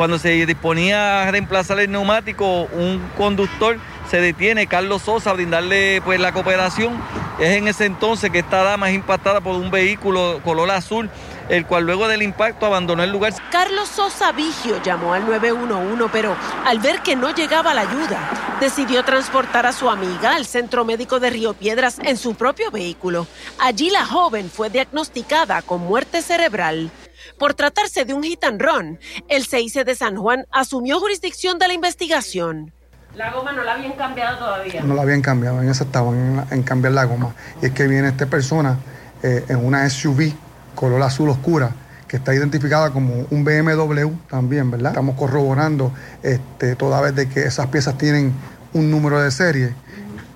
cuando 0.02 0.18
se 0.18 0.48
disponía 0.48 1.28
a 1.28 1.30
reemplazar 1.30 1.80
el 1.80 1.92
neumático, 1.92 2.64
un 2.74 3.00
conductor 3.20 3.78
se 4.10 4.20
detiene, 4.20 4.66
Carlos 4.66 5.04
Sosa, 5.04 5.30
a 5.30 5.34
brindarle 5.34 6.02
pues, 6.04 6.20
la 6.20 6.32
cooperación. 6.32 7.00
Es 7.40 7.50
en 7.50 7.68
ese 7.68 7.86
entonces 7.86 8.32
que 8.32 8.40
esta 8.40 8.64
dama 8.64 8.90
es 8.90 8.96
impactada 8.96 9.42
por 9.42 9.56
un 9.56 9.70
vehículo 9.70 10.42
color 10.44 10.72
azul 10.72 11.08
el 11.50 11.68
cual 11.68 11.84
luego 11.84 12.08
del 12.08 12.24
impacto 12.24 12.66
abandonó 12.66 13.04
el 13.04 13.12
lugar. 13.12 13.34
Carlos 13.52 13.90
Sosa 13.90 14.32
Vigio 14.32 14.82
llamó 14.82 15.14
al 15.14 15.26
911, 15.28 16.06
pero 16.12 16.36
al 16.66 16.80
ver 16.80 17.02
que 17.02 17.16
no 17.16 17.30
llegaba 17.36 17.76
la 17.76 17.82
ayuda, 17.82 18.58
decidió 18.60 19.04
transportar 19.04 19.68
a 19.68 19.74
su 19.74 19.88
amiga 19.90 20.34
al 20.34 20.46
centro 20.46 20.84
médico 20.84 21.20
de 21.20 21.30
Río 21.30 21.54
Piedras 21.54 22.00
en 22.04 22.18
su 22.18 22.34
propio 22.34 22.72
vehículo. 22.72 23.28
Allí 23.60 23.92
la 23.92 24.06
joven 24.06 24.50
fue 24.50 24.72
diagnosticada 24.72 25.62
con 25.62 25.82
muerte 25.82 26.22
cerebral. 26.24 26.90
Por 27.38 27.54
tratarse 27.54 28.06
de 28.06 28.14
un 28.14 28.24
hit 28.24 28.44
and 28.44 28.62
run, 28.62 29.00
el 29.28 29.46
CIC 29.46 29.86
de 29.86 29.96
San 29.96 30.16
Juan 30.18 30.46
asumió 30.52 31.00
jurisdicción 31.00 31.60
de 31.60 31.68
la 31.68 31.74
investigación. 31.74 32.74
La 33.16 33.32
goma 33.32 33.52
no 33.52 33.64
la 33.64 33.74
habían 33.74 33.94
cambiado 33.94 34.38
todavía. 34.38 34.82
No 34.84 34.94
la 34.94 35.02
habían 35.02 35.22
cambiado, 35.22 35.62
eso 35.62 35.84
estaban 35.84 36.48
en, 36.50 36.64
cambiar 36.64 36.94
la 36.94 37.06
goma. 37.06 37.36
Y 37.62 37.66
es 37.66 37.72
que 37.72 37.88
viene 37.88 38.08
esta 38.08 38.26
persona 38.26 38.78
eh, 39.22 39.46
en 39.50 39.66
una 39.66 39.90
SUV 39.90 40.34
color 40.76 41.02
azul 41.02 41.30
oscura 41.30 41.72
que 42.08 42.18
está 42.18 42.34
identificada 42.34 42.92
como 42.92 43.26
un 43.30 43.44
BMW 43.44 44.10
también, 44.30 44.72
¿verdad? 44.72 44.92
Estamos 44.92 45.16
corroborando 45.16 45.94
este, 46.24 46.76
toda 46.76 47.02
vez 47.02 47.16
de 47.16 47.30
que 47.30 47.44
esas 47.44 47.68
piezas 47.68 47.98
tienen 47.98 48.34
un 48.74 48.92
número 48.92 49.22
de 49.22 49.32
serie, 49.32 49.74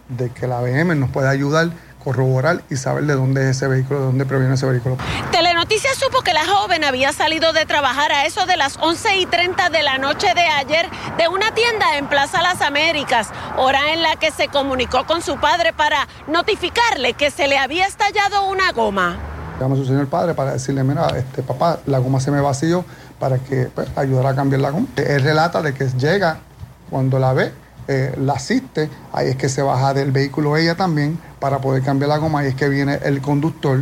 de 0.10 0.30
que 0.30 0.48
la 0.48 0.62
BM 0.62 0.96
nos 0.96 1.10
puede 1.10 1.28
ayudar 1.28 1.72
corroborar 2.06 2.62
y 2.70 2.76
saber 2.76 3.06
de 3.06 3.16
dónde 3.16 3.42
es 3.42 3.58
ese 3.58 3.68
vehículo, 3.68 4.00
de 4.00 4.06
dónde 4.06 4.26
proviene 4.26 4.54
ese 4.54 4.68
vehículo. 4.68 4.96
Telenoticias 5.66 5.98
supo 5.98 6.22
que 6.22 6.32
la 6.32 6.46
joven 6.46 6.84
había 6.84 7.12
salido 7.12 7.52
de 7.52 7.66
trabajar 7.66 8.12
a 8.12 8.28
eso 8.28 8.46
de 8.46 8.56
las 8.56 8.78
11 8.78 9.18
y 9.18 9.26
30 9.26 9.70
de 9.72 9.82
la 9.82 9.98
noche 9.98 10.28
de 10.36 10.42
ayer 10.42 10.88
de 11.18 11.28
una 11.28 11.56
tienda 11.56 11.98
en 11.98 12.08
Plaza 12.08 12.44
Las 12.44 12.62
Américas, 12.62 13.30
hora 13.58 13.92
en 13.92 14.04
la 14.04 14.16
que 14.16 14.30
se 14.30 14.48
comunicó 14.48 15.08
con 15.08 15.24
su 15.24 15.40
padre 15.40 15.74
para 15.74 16.08
notificarle 16.28 17.14
que 17.14 17.32
se 17.32 17.48
le 17.48 17.58
había 17.58 17.88
estallado 17.88 18.48
una 18.48 18.74
goma. 18.74 19.18
Llama 19.60 19.74
a 19.74 19.78
su 19.78 19.86
señor 19.86 20.08
padre 20.08 20.36
para 20.36 20.54
decirle, 20.54 20.84
mira, 20.84 21.08
este 21.18 21.42
papá, 21.42 21.80
la 21.88 21.98
goma 21.98 22.20
se 22.20 22.30
me 22.30 22.42
vació 22.42 22.86
para 23.18 23.40
que 23.40 23.66
pues, 23.74 23.88
ayudara 23.96 24.30
a 24.30 24.36
cambiar 24.36 24.62
la 24.62 24.70
goma. 24.70 24.86
Él 24.98 25.24
relata 25.24 25.64
de 25.64 25.74
que 25.74 25.88
llega 25.98 26.42
cuando 26.92 27.18
la 27.18 27.34
ve 27.34 27.52
eh, 27.88 28.14
la 28.20 28.34
asiste, 28.34 28.90
ahí 29.14 29.30
es 29.30 29.36
que 29.36 29.50
se 29.50 29.64
baja 29.64 29.96
del 29.96 30.12
vehículo 30.12 30.58
ella 30.58 30.76
también 30.76 31.20
para 31.40 31.58
poder 31.58 31.82
cambiar 31.82 32.10
la 32.10 32.18
goma, 32.18 32.42
ahí 32.42 32.50
es 32.50 32.56
que 32.56 32.70
viene 32.70 33.00
el 33.04 33.20
conductor 33.22 33.82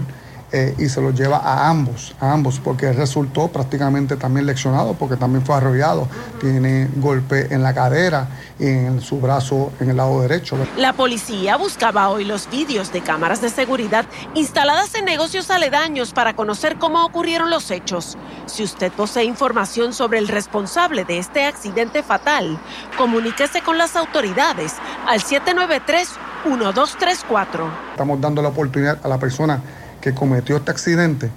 eh, 0.56 0.76
y 0.78 0.88
se 0.88 1.02
lo 1.02 1.10
lleva 1.10 1.38
a 1.38 1.68
ambos, 1.68 2.16
a 2.20 2.32
ambos, 2.32 2.60
porque 2.60 2.94
resultó 2.94 3.48
prácticamente 3.48 4.18
también 4.18 4.46
leccionado, 4.46 4.94
porque 4.94 5.18
también 5.18 5.44
fue 5.44 5.56
arrollado, 5.56 6.08
tiene 6.40 6.90
golpe 6.98 7.52
en 7.52 7.64
la 7.64 7.74
cadera 7.74 8.28
y 8.60 8.68
en 8.68 9.02
su 9.02 9.20
brazo 9.20 9.72
en 9.80 9.90
el 9.90 9.98
lado 9.98 10.22
derecho. 10.22 10.56
La 10.78 10.94
policía 10.94 11.58
buscaba 11.58 12.08
hoy 12.10 12.24
los 12.24 12.48
vídeos 12.52 12.94
de 12.94 13.02
cámaras 13.02 13.42
de 13.42 13.50
seguridad 13.50 14.06
instaladas 14.36 14.94
en 14.94 15.06
negocios 15.06 15.50
aledaños 15.50 16.14
para 16.14 16.36
conocer 16.36 16.78
cómo 16.78 17.04
ocurrieron 17.04 17.50
los 17.50 17.72
hechos. 17.72 18.16
Si 18.46 18.62
usted 18.62 18.92
posee 18.92 19.24
información 19.24 19.92
sobre 19.92 20.20
el 20.20 20.28
responsable 20.28 21.04
de 21.04 21.18
este 21.18 21.48
accidente 21.48 22.04
fatal, 22.04 22.60
comuníquese 22.96 23.62
con 23.62 23.80
las 23.80 23.96
autoridades 23.96 24.76
al 25.08 25.20
793-1234. 25.20 27.72
Estamos 27.94 28.22
dando 28.22 28.44
la 28.44 28.50
oportunidad 28.50 29.00
a 29.04 29.08
la 29.08 29.18
persona 29.18 29.60
que 30.04 30.14
cometió 30.14 30.58
este 30.58 30.70
accidente, 30.70 31.32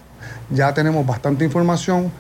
ya 0.51 0.75
tenemos 0.75 1.07
bastante 1.07 1.45
información. 1.45 2.11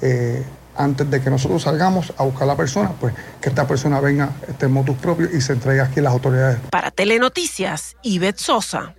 Eh, 0.00 0.42
antes 0.74 1.08
de 1.08 1.20
que 1.20 1.30
nosotros 1.30 1.62
salgamos 1.62 2.14
a 2.16 2.24
buscar 2.24 2.44
a 2.44 2.46
la 2.46 2.56
persona, 2.56 2.92
pues 2.98 3.14
que 3.40 3.50
esta 3.50 3.66
persona 3.66 4.00
venga 4.00 4.30
este 4.48 4.68
motus 4.68 4.96
propio 4.96 5.28
y 5.32 5.40
se 5.40 5.52
entregue 5.52 5.82
aquí 5.82 6.00
a 6.00 6.04
las 6.04 6.12
autoridades. 6.14 6.58
Para 6.70 6.90
Telenoticias, 6.90 7.96
Ivette 8.02 8.38
Sosa. 8.38 8.94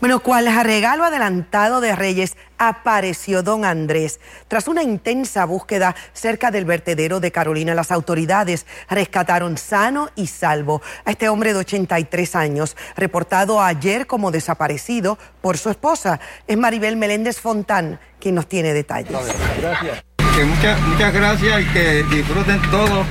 Bueno, 0.00 0.20
cual 0.20 0.46
regalo 0.62 1.04
adelantado 1.04 1.80
de 1.80 1.96
Reyes 1.96 2.36
apareció 2.58 3.42
don 3.42 3.64
Andrés. 3.64 4.20
Tras 4.46 4.68
una 4.68 4.82
intensa 4.82 5.44
búsqueda 5.46 5.96
cerca 6.12 6.50
del 6.50 6.66
vertedero 6.66 7.18
de 7.18 7.32
Carolina, 7.32 7.74
las 7.74 7.90
autoridades 7.90 8.66
rescataron 8.90 9.56
sano 9.56 10.10
y 10.14 10.26
salvo 10.26 10.82
a 11.04 11.12
este 11.12 11.28
hombre 11.28 11.54
de 11.54 11.60
83 11.60 12.36
años, 12.36 12.76
reportado 12.94 13.62
ayer 13.62 14.06
como 14.06 14.30
desaparecido 14.30 15.18
por 15.40 15.56
su 15.56 15.70
esposa. 15.70 16.20
Es 16.46 16.58
Maribel 16.58 16.96
Meléndez 16.96 17.40
Fontán 17.40 17.98
quien 18.20 18.34
nos 18.34 18.46
tiene 18.48 18.72
detalles. 18.74 19.16
Gracias 19.60 20.04
muchas, 20.44 20.80
muchas 20.82 21.14
gracias 21.14 21.62
y 21.62 21.64
que 21.66 22.02
disfruten 22.10 22.60
todo 22.70 23.04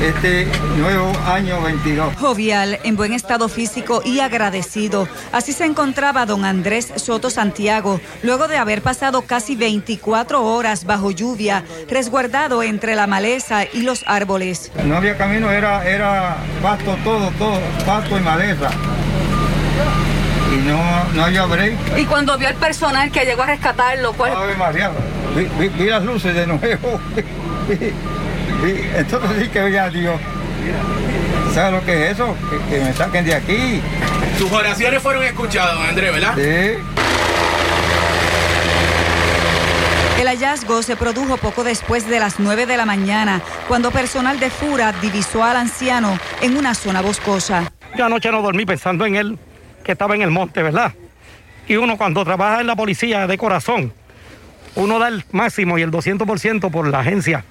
este 0.00 0.46
nuevo 0.76 1.12
año 1.26 1.60
22. 1.62 2.16
Jovial, 2.16 2.78
en 2.84 2.96
buen 2.96 3.12
estado 3.12 3.48
físico 3.48 4.02
y 4.04 4.20
agradecido. 4.20 5.08
Así 5.32 5.52
se 5.52 5.64
encontraba 5.64 6.26
don 6.26 6.44
Andrés 6.44 6.92
Soto 6.96 7.30
Santiago, 7.30 8.00
luego 8.22 8.48
de 8.48 8.56
haber 8.56 8.82
pasado 8.82 9.22
casi 9.22 9.56
24 9.56 10.42
horas 10.44 10.84
bajo 10.84 11.10
lluvia, 11.10 11.64
resguardado 11.88 12.62
entre 12.62 12.94
la 12.94 13.06
maleza 13.06 13.64
y 13.72 13.82
los 13.82 14.04
árboles. 14.06 14.72
No 14.84 14.96
había 14.96 15.16
camino, 15.16 15.50
era, 15.50 15.88
era 15.88 16.36
pasto 16.62 16.96
todo, 17.04 17.30
todo, 17.38 17.60
pasto 17.84 18.18
y 18.18 18.20
maleza 18.20 18.70
y 20.52 20.68
no, 20.68 21.04
no 21.14 21.24
había 21.24 21.46
break. 21.46 21.74
Y 21.96 22.04
cuando 22.06 22.36
vio 22.36 22.48
el 22.48 22.56
personal 22.56 23.10
que 23.10 23.24
llegó 23.24 23.42
a 23.42 23.46
rescatarlo, 23.46 24.12
¿cuál? 24.14 24.32
Ave 24.32 24.56
María, 24.56 24.90
vi, 25.78 25.84
las 25.86 26.04
luces 26.04 26.34
de 26.34 26.46
nuevo. 26.46 27.00
entonces 28.62 29.30
sí 29.40 29.48
que 29.48 29.60
veía 29.60 29.84
a 29.84 29.90
Dios. 29.90 30.20
¿Sabes 31.54 31.72
lo 31.72 31.84
que 31.84 32.04
es 32.06 32.12
eso? 32.12 32.36
Que, 32.68 32.80
me 32.80 32.92
saquen 32.92 33.24
de 33.24 33.34
aquí. 33.34 33.80
Tus 34.38 34.50
oraciones 34.52 35.02
fueron 35.02 35.24
escuchadas, 35.24 35.76
Andrés, 35.88 36.12
¿verdad? 36.12 36.34
Sí. 36.36 36.78
El 40.20 40.26
hallazgo 40.26 40.82
se 40.82 40.96
produjo 40.96 41.38
poco 41.38 41.64
después 41.64 42.06
de 42.08 42.20
las 42.20 42.38
9 42.38 42.66
de 42.66 42.76
la 42.76 42.84
mañana, 42.84 43.40
cuando 43.66 43.90
personal 43.90 44.38
de 44.38 44.50
Fura 44.50 44.92
divisó 45.00 45.42
al 45.42 45.56
anciano 45.56 46.18
en 46.42 46.56
una 46.56 46.74
zona 46.74 47.00
boscosa. 47.00 47.72
Yo 47.96 48.04
anoche 48.04 48.30
no 48.30 48.42
dormí 48.42 48.66
pensando 48.66 49.06
en 49.06 49.16
él 49.16 49.38
que 49.82 49.92
estaba 49.92 50.14
en 50.14 50.22
el 50.22 50.30
monte, 50.30 50.62
¿verdad? 50.62 50.92
Y 51.66 51.76
uno 51.76 51.96
cuando 51.96 52.24
trabaja 52.24 52.60
en 52.60 52.66
la 52.66 52.76
policía 52.76 53.26
de 53.26 53.38
corazón, 53.38 53.92
uno 54.74 54.98
da 54.98 55.08
el 55.08 55.24
máximo 55.32 55.78
y 55.78 55.82
el 55.82 55.90
200% 55.90 56.70
por 56.70 56.88
la 56.88 57.00
agencia, 57.00 57.44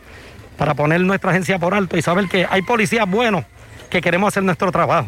para 0.59 0.73
poner 0.73 0.99
nuestra 0.99 1.31
agencia 1.31 1.57
por 1.57 1.73
alto 1.73 1.97
y 1.97 2.01
saber 2.01 2.27
que 2.27 2.45
hay 2.47 2.61
policías 2.61 3.09
buenos 3.09 3.45
que 3.89 4.01
queremos 4.01 4.27
hacer 4.27 4.43
nuestro 4.43 4.71
trabajo. 4.73 5.07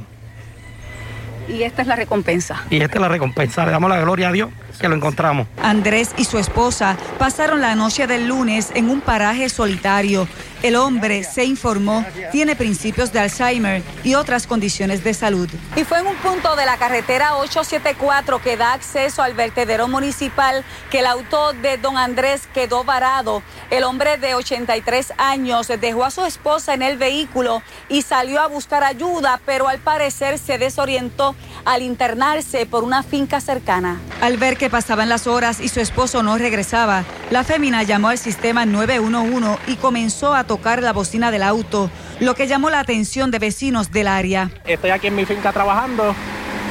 Y 1.52 1.64
esta 1.64 1.82
es 1.82 1.88
la 1.88 1.96
recompensa. 1.96 2.64
Y 2.70 2.82
esta 2.82 2.96
es 2.96 3.02
la 3.02 3.10
recompensa. 3.10 3.66
Le 3.66 3.72
damos 3.72 3.90
la 3.90 4.00
gloria 4.00 4.30
a 4.30 4.32
Dios 4.32 4.50
que 4.80 4.90
lo 4.90 4.96
encontramos. 4.96 5.48
Andrés 5.62 6.14
y 6.18 6.26
su 6.26 6.38
esposa 6.38 6.98
pasaron 7.20 7.62
la 7.62 7.76
noche 7.76 8.08
del 8.08 8.28
lunes 8.28 8.72
en 8.74 8.90
un 8.90 9.02
paraje 9.02 9.48
solitario. 9.50 10.28
El 10.64 10.76
hombre, 10.76 11.24
se 11.24 11.44
informó, 11.44 12.06
tiene 12.32 12.56
principios 12.56 13.12
de 13.12 13.20
Alzheimer 13.20 13.82
y 14.04 14.14
otras 14.14 14.46
condiciones 14.46 15.04
de 15.04 15.16
salud. 15.16 15.50
Y 15.76 15.84
fue 15.84 16.00
en 16.00 16.08
un 16.08 16.16
punto 16.18 16.56
de 16.56 16.66
la 16.66 16.78
carretera 16.78 17.36
874 17.38 18.42
que 18.44 18.58
da 18.58 18.74
acceso 18.74 19.24
al 19.24 19.34
vertedero 19.34 19.88
municipal 19.88 20.64
que 20.92 21.00
el 21.00 21.08
auto 21.08 21.54
de 21.54 21.78
don 21.78 21.98
Andrés 21.98 22.48
quedó 22.54 22.84
varado. 22.84 23.42
El 23.72 23.84
hombre 23.84 24.18
de 24.18 24.36
83 24.36 25.14
años 25.18 25.68
dejó 25.80 26.06
a 26.06 26.12
su 26.12 26.26
esposa 26.26 26.76
en 26.76 26.84
el 26.84 26.98
vehículo 26.98 27.64
y 27.90 28.04
salió 28.04 28.40
a 28.40 28.48
buscar 28.48 28.84
ayuda, 28.84 29.40
pero 29.46 29.68
al 29.68 29.80
parecer 29.80 30.38
se 30.38 30.60
desorientó 30.60 31.36
al 31.66 31.82
internarse 31.82 32.66
por 32.66 32.84
una 32.84 33.04
finca 33.04 33.40
cercana. 33.42 34.00
Al 34.22 34.38
ver 34.38 34.58
que 34.58 34.70
pasaban 34.70 35.10
las 35.10 35.28
horas 35.28 35.60
y 35.60 35.68
su 35.68 35.80
esposo 35.80 36.24
no 36.24 36.38
regresaba, 36.38 37.04
la 37.30 37.44
fémina 37.44 37.84
llamó 37.84 38.10
al 38.10 38.18
sistema 38.18 38.66
911 38.66 39.60
y 39.68 39.76
comenzó 39.76 40.34
a 40.34 40.44
tocar 40.44 40.82
la 40.82 40.94
bocina 40.94 41.32
del 41.32 41.44
auto, 41.44 41.90
lo 42.20 42.36
que 42.36 42.48
llamó 42.48 42.70
la 42.70 42.80
atención 42.80 43.32
de 43.32 43.40
vecinos 43.40 43.92
del 43.92 44.08
área. 44.08 44.52
Estoy 44.66 44.92
aquí 44.92 45.08
en 45.08 45.16
mi 45.16 45.26
finca 45.26 45.52
trabajando. 45.52 46.16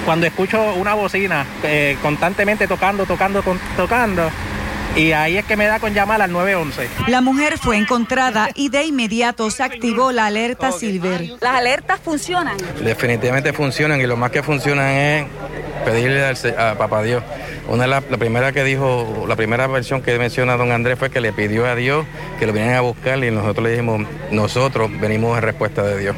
Cuando 0.04 0.26
escucho 0.26 0.58
una 0.74 0.94
bocina 0.94 1.44
eh, 1.62 1.96
constantemente 2.00 2.66
tocando, 2.66 3.04
tocando, 3.04 3.42
tocando, 3.76 4.30
y 4.96 5.12
ahí 5.12 5.36
es 5.36 5.44
que 5.44 5.56
me 5.56 5.66
da 5.66 5.78
con 5.78 5.94
llamar 5.94 6.20
al 6.22 6.32
911. 6.32 6.88
La 7.08 7.20
mujer 7.20 7.58
fue 7.58 7.76
encontrada 7.76 8.50
y 8.54 8.68
de 8.68 8.84
inmediato 8.84 9.50
se 9.50 9.62
activó 9.62 10.12
la 10.12 10.26
alerta 10.26 10.72
Silver. 10.72 11.36
¿Las 11.40 11.54
alertas 11.54 12.00
funcionan? 12.00 12.56
Definitivamente 12.82 13.52
funcionan 13.52 14.00
y 14.00 14.06
lo 14.06 14.16
más 14.16 14.30
que 14.30 14.42
funcionan 14.42 14.88
es 14.88 15.26
pedirle 15.84 16.24
a 16.58 16.74
Papá 16.76 17.02
Dios. 17.02 17.22
Una 17.68 17.84
de 17.84 17.88
la, 17.88 18.00
primera 18.00 18.52
que 18.52 18.64
dijo, 18.64 19.24
la 19.28 19.36
primera 19.36 19.66
versión 19.68 20.02
que 20.02 20.18
menciona 20.18 20.56
don 20.56 20.72
Andrés 20.72 20.98
fue 20.98 21.10
que 21.10 21.20
le 21.20 21.32
pidió 21.32 21.66
a 21.66 21.76
Dios 21.76 22.04
que 22.38 22.46
lo 22.46 22.52
vinieran 22.52 22.76
a 22.76 22.80
buscar 22.80 23.22
y 23.22 23.30
nosotros 23.30 23.64
le 23.64 23.70
dijimos, 23.70 24.06
nosotros 24.30 24.90
venimos 25.00 25.36
en 25.36 25.42
respuesta 25.42 25.82
de 25.82 25.98
Dios 25.98 26.16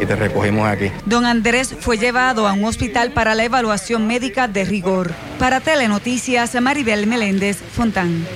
y 0.00 0.06
te 0.06 0.16
recogimos 0.16 0.66
aquí. 0.66 0.90
Don 1.04 1.26
Andrés 1.26 1.74
fue 1.78 1.98
llevado 1.98 2.48
a 2.48 2.52
un 2.52 2.64
hospital 2.64 3.12
para 3.12 3.34
la 3.34 3.44
evaluación 3.44 4.06
médica 4.06 4.48
de 4.48 4.64
rigor. 4.64 5.12
Para 5.38 5.60
Telenoticias, 5.60 6.58
Maribel 6.60 7.06
Meléndez 7.06 7.58
Fontán. 7.58 8.26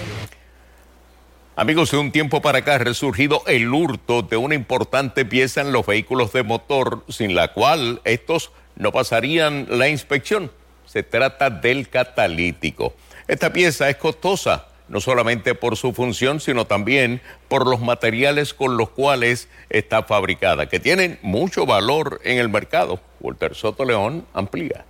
Amigos, 1.56 1.92
de 1.92 1.98
un 1.98 2.10
tiempo 2.10 2.42
para 2.42 2.58
acá 2.58 2.74
ha 2.74 2.78
resurgido 2.78 3.42
el 3.46 3.72
hurto 3.72 4.22
de 4.22 4.36
una 4.36 4.56
importante 4.56 5.24
pieza 5.24 5.60
en 5.60 5.72
los 5.72 5.86
vehículos 5.86 6.32
de 6.32 6.42
motor, 6.42 7.04
sin 7.08 7.34
la 7.34 7.52
cual 7.52 8.00
estos 8.04 8.50
no 8.74 8.90
pasarían 8.92 9.66
la 9.70 9.88
inspección. 9.88 10.50
Se 10.84 11.02
trata 11.02 11.50
del 11.50 11.88
catalítico. 11.88 12.94
Esta 13.28 13.52
pieza 13.52 13.88
es 13.88 13.96
costosa, 13.96 14.66
no 14.88 15.00
solamente 15.00 15.54
por 15.54 15.76
su 15.76 15.92
función, 15.92 16.40
sino 16.40 16.66
también 16.66 17.20
por 17.48 17.66
los 17.66 17.80
materiales 17.80 18.54
con 18.54 18.76
los 18.76 18.90
cuales 18.90 19.48
está 19.70 20.02
fabricada, 20.02 20.68
que 20.68 20.80
tienen 20.80 21.18
mucho 21.22 21.66
valor 21.66 22.20
en 22.24 22.38
el 22.38 22.48
mercado. 22.48 23.00
Walter 23.20 23.54
Soto 23.54 23.84
León 23.84 24.26
amplía. 24.34 24.84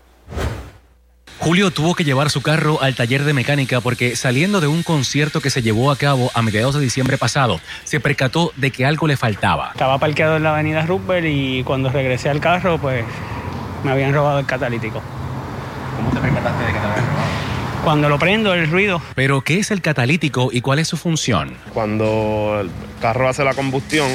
Julio 1.39 1.71
tuvo 1.71 1.95
que 1.95 2.05
llevar 2.05 2.31
su 2.31 2.43
carro 2.43 2.81
al 2.81 2.95
taller 2.95 3.25
de 3.25 3.33
mecánica 3.33 3.81
porque 3.81 4.17
saliendo 4.17 4.61
de 4.61 4.67
un 4.67 4.83
concierto 4.83 5.41
que 5.41 5.51
se 5.51 5.63
llevó 5.63 5.91
a 5.91 5.97
cabo 5.97 6.31
a 6.33 6.43
mediados 6.43 6.75
de 6.75 6.81
diciembre 6.81 7.19
pasado, 7.19 7.61
se 7.85 8.01
percató 8.01 8.53
de 8.57 8.71
que 8.71 8.87
algo 8.87 9.07
le 9.07 9.17
faltaba. 9.17 9.71
Estaba 9.73 9.99
parqueado 9.99 10.37
en 10.37 10.45
la 10.45 10.55
avenida 10.55 10.87
Rupert 10.87 11.27
y 11.29 11.63
cuando 11.65 11.91
regresé 11.91 12.31
al 12.31 12.41
carro, 12.41 12.79
pues 12.79 13.05
me 13.83 13.91
habían 13.91 14.15
robado 14.15 14.39
el 14.39 14.47
catalítico. 14.47 15.03
¿Cómo 15.97 16.11
te 16.11 16.21
percataste 16.21 16.65
de 16.65 16.73
que 16.73 16.79
te 16.79 16.87
habían 16.87 17.07
robado? 17.07 17.24
Cuando 17.85 18.09
lo 18.09 18.19
prendo, 18.19 18.55
el 18.55 18.71
ruido. 18.71 19.03
Pero, 19.15 19.43
¿qué 19.43 19.59
es 19.59 19.71
el 19.71 19.83
catalítico 19.83 20.49
y 20.51 20.63
cuál 20.63 20.79
es 20.79 20.89
su 20.89 20.97
función? 20.97 21.55
Cuando 21.75 22.59
el 22.63 22.71
carro 22.99 23.29
hace 23.29 23.45
la 23.45 23.53
combustión, 23.53 24.09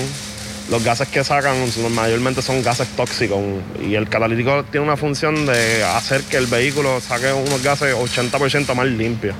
los 0.69 0.83
gases 0.83 1.07
que 1.07 1.23
sacan 1.23 1.55
mayormente 1.91 2.41
son 2.41 2.61
gases 2.61 2.87
tóxicos 2.89 3.39
y 3.81 3.95
el 3.95 4.07
catalítico 4.07 4.63
tiene 4.65 4.85
una 4.85 4.97
función 4.97 5.45
de 5.45 5.83
hacer 5.83 6.21
que 6.23 6.37
el 6.37 6.47
vehículo 6.47 6.99
saque 7.01 7.33
unos 7.33 7.63
gases 7.63 7.95
80% 7.95 8.73
más 8.75 8.85
limpios. 8.85 9.35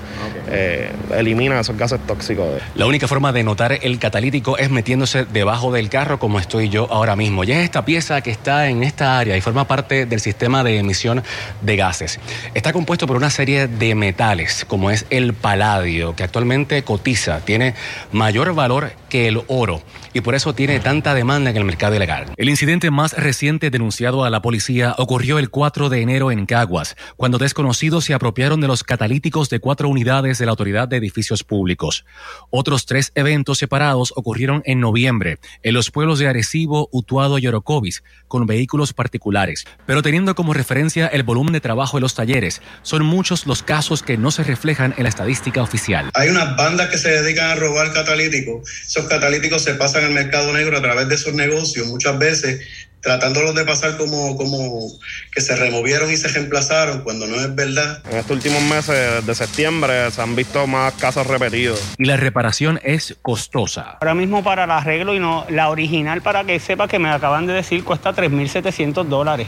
Eh, 0.52 0.92
elimina 1.16 1.60
esos 1.60 1.78
gases 1.78 2.00
tóxicos. 2.08 2.60
La 2.76 2.88
única 2.88 3.08
forma 3.08 3.32
de 3.32 3.44
notar 3.44 3.78
el 3.82 4.00
catalítico 4.00 4.58
es 4.58 4.72
metiéndose 4.72 5.26
debajo 5.26 5.72
del 5.72 5.90
carro 5.90 6.18
como 6.18 6.40
estoy 6.40 6.70
yo 6.70 6.88
ahora 6.92 7.16
mismo. 7.16 7.44
Ya 7.44 7.60
es 7.60 7.66
esta 7.66 7.86
pieza 7.86 8.22
que 8.22 8.32
está 8.32 8.68
en 8.68 8.84
esta 8.84 9.20
área 9.20 9.38
y 9.38 9.42
forma 9.42 9.68
parte 9.68 10.06
del 10.06 10.20
sistema 10.20 10.64
de 10.64 10.78
emisión 10.78 11.24
de 11.62 11.76
gases. 11.76 12.20
Está 12.56 12.74
compuesto 12.74 13.06
por 13.06 13.16
una 13.16 13.30
serie 13.30 13.68
de 13.68 13.94
metales 13.94 14.66
como 14.68 14.90
es 14.90 15.06
el 15.10 15.34
paladio 15.34 16.16
que 16.16 16.24
actualmente 16.24 16.84
cotiza, 16.84 17.42
tiene 17.42 17.76
mayor 18.12 18.54
valor 18.54 18.94
que 19.10 19.28
el 19.28 19.42
oro 19.48 19.82
y 20.14 20.22
por 20.22 20.36
eso 20.36 20.54
tiene 20.54 20.80
tanta 20.80 21.14
demanda 21.20 21.50
en 21.50 21.58
el 21.58 21.66
mercado 21.66 21.96
ilegal. 21.96 22.28
El 22.38 22.48
incidente 22.48 22.92
más 22.92 23.12
reciente 23.12 23.70
denunciado 23.70 24.24
a 24.24 24.30
la 24.30 24.42
policía 24.42 24.96
ocurrió 24.98 25.38
el 25.38 25.50
4 25.50 25.90
de 25.90 26.02
enero 26.02 26.32
en 26.32 26.46
Caguas, 26.46 26.96
cuando 27.18 27.38
desconocidos 27.38 28.06
se 28.06 28.14
apropiaron 28.14 28.62
de 28.62 28.70
los 28.70 28.86
catalíticos 28.86 29.50
de 29.50 29.60
cuatro 29.60 29.90
unidades 29.90 30.38
de 30.38 30.46
la 30.46 30.52
Autoridad 30.52 30.88
de 30.88 30.96
Edificios 30.96 31.44
Públicos. 31.44 32.06
Otros 32.52 32.86
tres 32.86 33.12
eventos 33.16 33.58
separados 33.58 34.14
ocurrieron 34.16 34.62
en 34.64 34.80
noviembre 34.80 35.40
en 35.62 35.74
los 35.74 35.92
pueblos 35.92 36.20
de 36.20 36.30
Arecibo, 36.30 36.88
Utuado 36.94 37.38
y 37.38 37.48
Orocovis, 37.48 38.02
con 38.30 38.46
vehículos 38.46 38.94
particulares. 38.94 39.66
Pero 39.86 40.02
teniendo 40.02 40.36
como 40.36 40.54
referencia 40.54 41.08
el 41.08 41.24
volumen 41.24 41.52
de 41.52 41.60
trabajo 41.60 41.98
en 41.98 42.04
los 42.04 42.16
talleres, 42.16 42.62
son 42.82 43.04
muchos 43.04 43.46
los 43.46 43.62
casos 43.62 44.04
que 44.04 44.18
no 44.18 44.32
se 44.32 44.46
reflejan 44.46 44.94
en 44.96 45.04
la 45.04 45.10
estadística 45.10 45.62
oficial. 45.62 46.12
Hay 46.14 46.30
unas 46.30 46.56
bandas 46.56 46.88
que 46.88 46.98
se 46.98 47.10
dedican 47.10 47.52
a 47.52 47.56
robar 47.56 47.92
catalíticos. 47.92 48.70
Esos 48.88 49.08
catalíticos 49.08 49.66
se 49.66 49.74
pasan 49.74 50.06
al 50.06 50.12
mercado 50.12 50.54
negro 50.54 50.78
a 50.78 50.82
través 50.82 51.09
de 51.10 51.16
esos 51.16 51.34
negocios, 51.34 51.88
muchas 51.88 52.18
veces 52.18 52.62
tratándolos 53.02 53.56
de 53.56 53.66
pasar 53.66 53.98
como, 53.98 54.36
como 54.36 54.88
que 55.34 55.42
se 55.42 55.56
removieron 55.56 56.12
y 56.12 56.18
se 56.18 56.28
reemplazaron 56.28 57.02
cuando 57.02 57.28
no 57.28 57.36
es 57.36 57.54
verdad. 57.56 58.02
En 58.10 58.18
estos 58.18 58.32
últimos 58.32 58.62
meses 58.64 59.26
de 59.26 59.36
septiembre 59.36 60.12
se 60.12 60.22
han 60.22 60.36
visto 60.36 60.68
más 60.68 60.94
casos 60.94 61.26
repetidos. 61.28 61.82
Y 61.98 62.06
la 62.06 62.18
reparación 62.18 62.80
es 62.84 63.16
costosa. 63.22 63.98
Ahora 64.02 64.16
mismo 64.16 64.44
para 64.44 64.66
el 64.66 64.72
arreglo 64.72 65.16
y 65.16 65.20
no 65.20 65.46
la 65.50 65.70
original, 65.70 66.22
para 66.22 66.44
que 66.44 66.60
sepa 66.60 66.88
que 66.88 67.00
me 67.00 67.10
acaban 67.10 67.48
de 67.48 67.54
decir, 67.54 67.84
cuesta 67.84 68.14
3.700 68.14 69.06
dólares. 69.06 69.48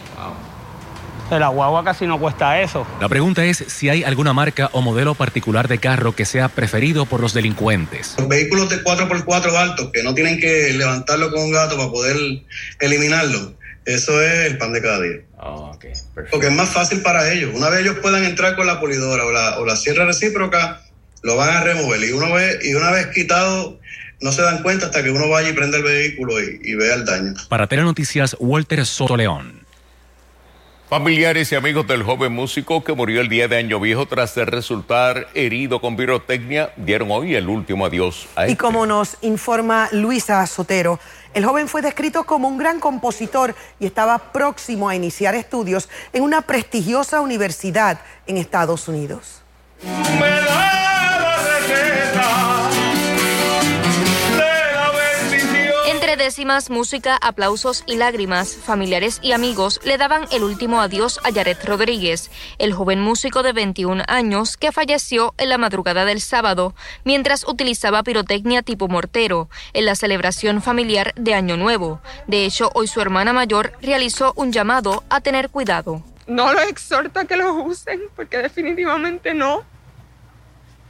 La 1.40 1.48
guagua 1.48 1.84
casi 1.84 2.06
no 2.06 2.20
cuesta 2.20 2.62
eso. 2.62 2.86
La 3.00 3.08
pregunta 3.08 3.46
es 3.46 3.64
si 3.68 3.90
hay 3.90 4.04
alguna 4.04 4.34
marca 4.34 4.70
o 4.74 4.82
modelo 4.82 5.16
particular 5.16 5.68
de 5.68 5.78
carro 5.78 6.14
que 6.16 6.26
sea 6.26 6.50
preferido 6.50 7.06
por 7.06 7.22
los 7.22 7.34
delincuentes. 7.34 8.16
Los 8.18 8.28
vehículos 8.28 8.70
de 8.70 8.84
4x4 8.84 9.56
altos 9.56 9.90
que 9.94 10.04
no 10.04 10.14
tienen 10.14 10.40
que 10.40 10.74
levantarlo 10.74 11.32
con 11.32 11.42
un 11.42 11.52
gato 11.52 11.78
para 11.78 11.90
poder 11.90 12.18
eliminarlo, 12.80 13.54
eso 13.86 14.22
es 14.22 14.52
el 14.52 14.58
pan 14.58 14.74
de 14.74 14.82
cada 14.82 15.02
día. 15.02 15.22
Porque 16.30 16.48
es 16.48 16.54
más 16.54 16.70
fácil 16.70 17.02
para 17.02 17.32
ellos. 17.32 17.52
Una 17.56 17.70
vez 17.70 17.82
ellos 17.82 17.98
puedan 18.02 18.24
entrar 18.24 18.56
con 18.56 18.68
la 18.68 18.80
polidora 18.80 19.26
o 19.26 19.32
la, 19.32 19.58
o 19.60 19.66
la 19.66 19.76
sierra 19.76 20.06
recíproca, 20.06 20.82
lo 21.24 21.36
van 21.36 21.50
a 21.50 21.62
remover. 21.62 22.04
Y, 22.04 22.12
uno 22.12 22.32
ve, 22.32 22.60
y 22.62 22.74
una 22.74 22.92
vez 22.92 23.08
quitado, 23.08 23.80
no 24.22 24.32
se 24.32 24.42
dan 24.44 24.62
cuenta 24.62 24.88
hasta 24.88 25.04
que 25.04 25.10
uno 25.10 25.30
vaya 25.30 25.50
y 25.50 25.54
prende 25.54 25.78
el 25.78 25.84
vehículo 25.84 26.42
y, 26.42 26.60
y 26.64 26.76
vea 26.76 26.96
el 26.96 27.06
daño. 27.06 27.34
Para 27.50 27.68
Telenoticias, 27.68 28.36
Walter 28.40 28.86
Soto 28.86 29.18
León. 29.18 29.61
Familiares 30.92 31.50
y 31.54 31.56
amigos 31.56 31.88
del 31.88 32.04
joven 32.04 32.34
músico 32.34 32.84
que 32.84 32.92
murió 32.92 33.22
el 33.22 33.30
día 33.30 33.48
de 33.48 33.56
Año 33.56 33.80
Viejo 33.80 34.08
tras 34.08 34.36
de 34.36 34.44
resultar 34.44 35.28
herido 35.34 35.80
con 35.80 35.96
pirotecnia 35.96 36.74
dieron 36.76 37.12
hoy 37.12 37.34
el 37.34 37.48
último 37.48 37.86
adiós 37.86 38.28
a 38.36 38.46
Y 38.46 38.52
este. 38.52 38.58
como 38.58 38.86
nos 38.86 39.16
informa 39.22 39.88
Luisa 39.94 40.46
Sotero, 40.48 41.00
el 41.34 41.46
joven 41.46 41.70
fue 41.70 41.82
descrito 41.82 42.26
como 42.26 42.50
un 42.50 42.58
gran 42.58 42.82
compositor 42.82 43.56
y 43.80 43.86
estaba 43.86 44.34
próximo 44.34 44.90
a 44.90 44.96
iniciar 44.98 45.34
estudios 45.34 45.88
en 46.12 46.24
una 46.24 46.42
prestigiosa 46.42 47.22
universidad 47.22 48.02
en 48.28 48.36
Estados 48.36 48.90
Unidos. 48.90 49.44
Entre 49.82 50.42
décimas, 56.22 56.70
música, 56.70 57.18
aplausos 57.20 57.84
y 57.88 57.96
lágrimas, 57.96 58.56
familiares 58.56 59.18
y 59.24 59.32
amigos 59.32 59.80
le 59.84 59.98
daban 59.98 60.28
el 60.32 60.44
último 60.44 60.80
adiós 60.80 61.20
a 61.24 61.32
Yaret 61.32 61.66
Rodríguez, 61.66 62.30
el 62.60 62.74
joven 62.74 63.02
músico 63.02 63.42
de 63.42 63.54
21 63.54 64.04
años 64.08 64.56
que 64.56 64.72
falleció 64.72 65.34
en 65.40 65.50
la 65.50 65.58
madrugada 65.58 66.06
del 66.06 66.22
sábado 66.22 66.76
mientras 67.06 67.48
utilizaba 67.48 68.04
pirotecnia 68.04 68.62
tipo 68.62 68.88
mortero 68.88 69.50
en 69.74 69.86
la 69.86 69.96
celebración 69.96 70.62
familiar 70.62 71.12
de 71.16 71.34
Año 71.34 71.58
Nuevo. 71.58 72.02
De 72.28 72.46
hecho, 72.46 72.70
hoy 72.76 72.86
su 72.86 73.02
hermana 73.02 73.34
mayor 73.34 73.74
realizó 73.82 74.34
un 74.36 74.52
llamado 74.52 75.04
a 75.10 75.22
tener 75.22 75.50
cuidado. 75.50 76.04
No 76.28 76.54
los 76.54 76.66
exhorto 76.66 77.20
a 77.20 77.26
que 77.26 77.36
los 77.36 77.52
usen, 77.66 78.00
porque 78.16 78.38
definitivamente 78.38 79.34
no. 79.34 79.64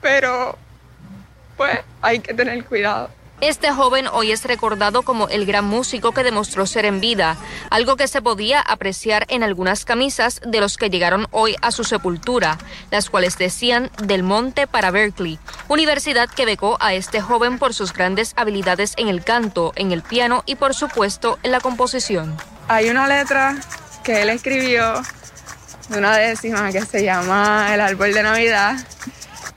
Pero, 0.01 0.57
pues, 1.55 1.79
hay 2.01 2.19
que 2.19 2.33
tener 2.33 2.65
cuidado. 2.65 3.20
Este 3.41 3.71
joven 3.71 4.05
hoy 4.07 4.31
es 4.31 4.43
recordado 4.45 5.01
como 5.01 5.27
el 5.27 5.47
gran 5.47 5.65
músico 5.65 6.11
que 6.11 6.23
demostró 6.23 6.67
ser 6.67 6.85
en 6.85 7.01
vida, 7.01 7.37
algo 7.71 7.95
que 7.95 8.07
se 8.07 8.21
podía 8.21 8.61
apreciar 8.61 9.25
en 9.29 9.41
algunas 9.41 9.83
camisas 9.83 10.41
de 10.45 10.59
los 10.59 10.77
que 10.77 10.91
llegaron 10.91 11.25
hoy 11.31 11.55
a 11.63 11.71
su 11.71 11.83
sepultura, 11.83 12.59
las 12.91 13.09
cuales 13.09 13.39
decían 13.39 13.89
Del 14.03 14.21
Monte 14.21 14.67
para 14.67 14.91
Berkeley, 14.91 15.39
universidad 15.69 16.29
que 16.29 16.45
becó 16.45 16.77
a 16.79 16.93
este 16.93 17.19
joven 17.19 17.57
por 17.57 17.73
sus 17.73 17.93
grandes 17.93 18.33
habilidades 18.35 18.93
en 18.97 19.07
el 19.07 19.23
canto, 19.23 19.73
en 19.75 19.91
el 19.91 20.03
piano 20.03 20.43
y 20.45 20.53
por 20.53 20.75
supuesto 20.75 21.39
en 21.41 21.51
la 21.51 21.61
composición. 21.61 22.37
Hay 22.67 22.91
una 22.91 23.07
letra 23.07 23.55
que 24.03 24.21
él 24.21 24.29
escribió 24.29 25.01
de 25.89 25.97
una 25.97 26.15
décima 26.15 26.71
que 26.71 26.81
se 26.81 27.03
llama 27.03 27.73
El 27.73 27.81
árbol 27.81 28.13
de 28.13 28.21
Navidad. 28.21 28.75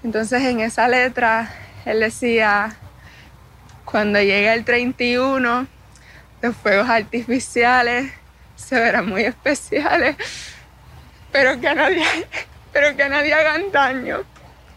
Entonces 0.02 0.42
en 0.42 0.60
esa 0.60 0.88
letra 0.88 1.54
él 1.84 2.00
decía, 2.00 2.78
cuando 3.94 4.18
llegue 4.18 4.52
el 4.52 4.64
31, 4.64 5.68
los 6.42 6.56
fuegos 6.56 6.88
artificiales 6.88 8.10
se 8.56 8.74
verán 8.74 9.08
muy 9.08 9.22
especiales, 9.22 10.16
pero 11.30 11.60
que 11.60 11.68
a 11.68 11.76
nadie, 11.76 12.04
pero 12.72 12.96
que 12.96 13.04
a 13.04 13.08
nadie 13.08 13.32
hagan 13.32 13.70
daño. 13.70 14.24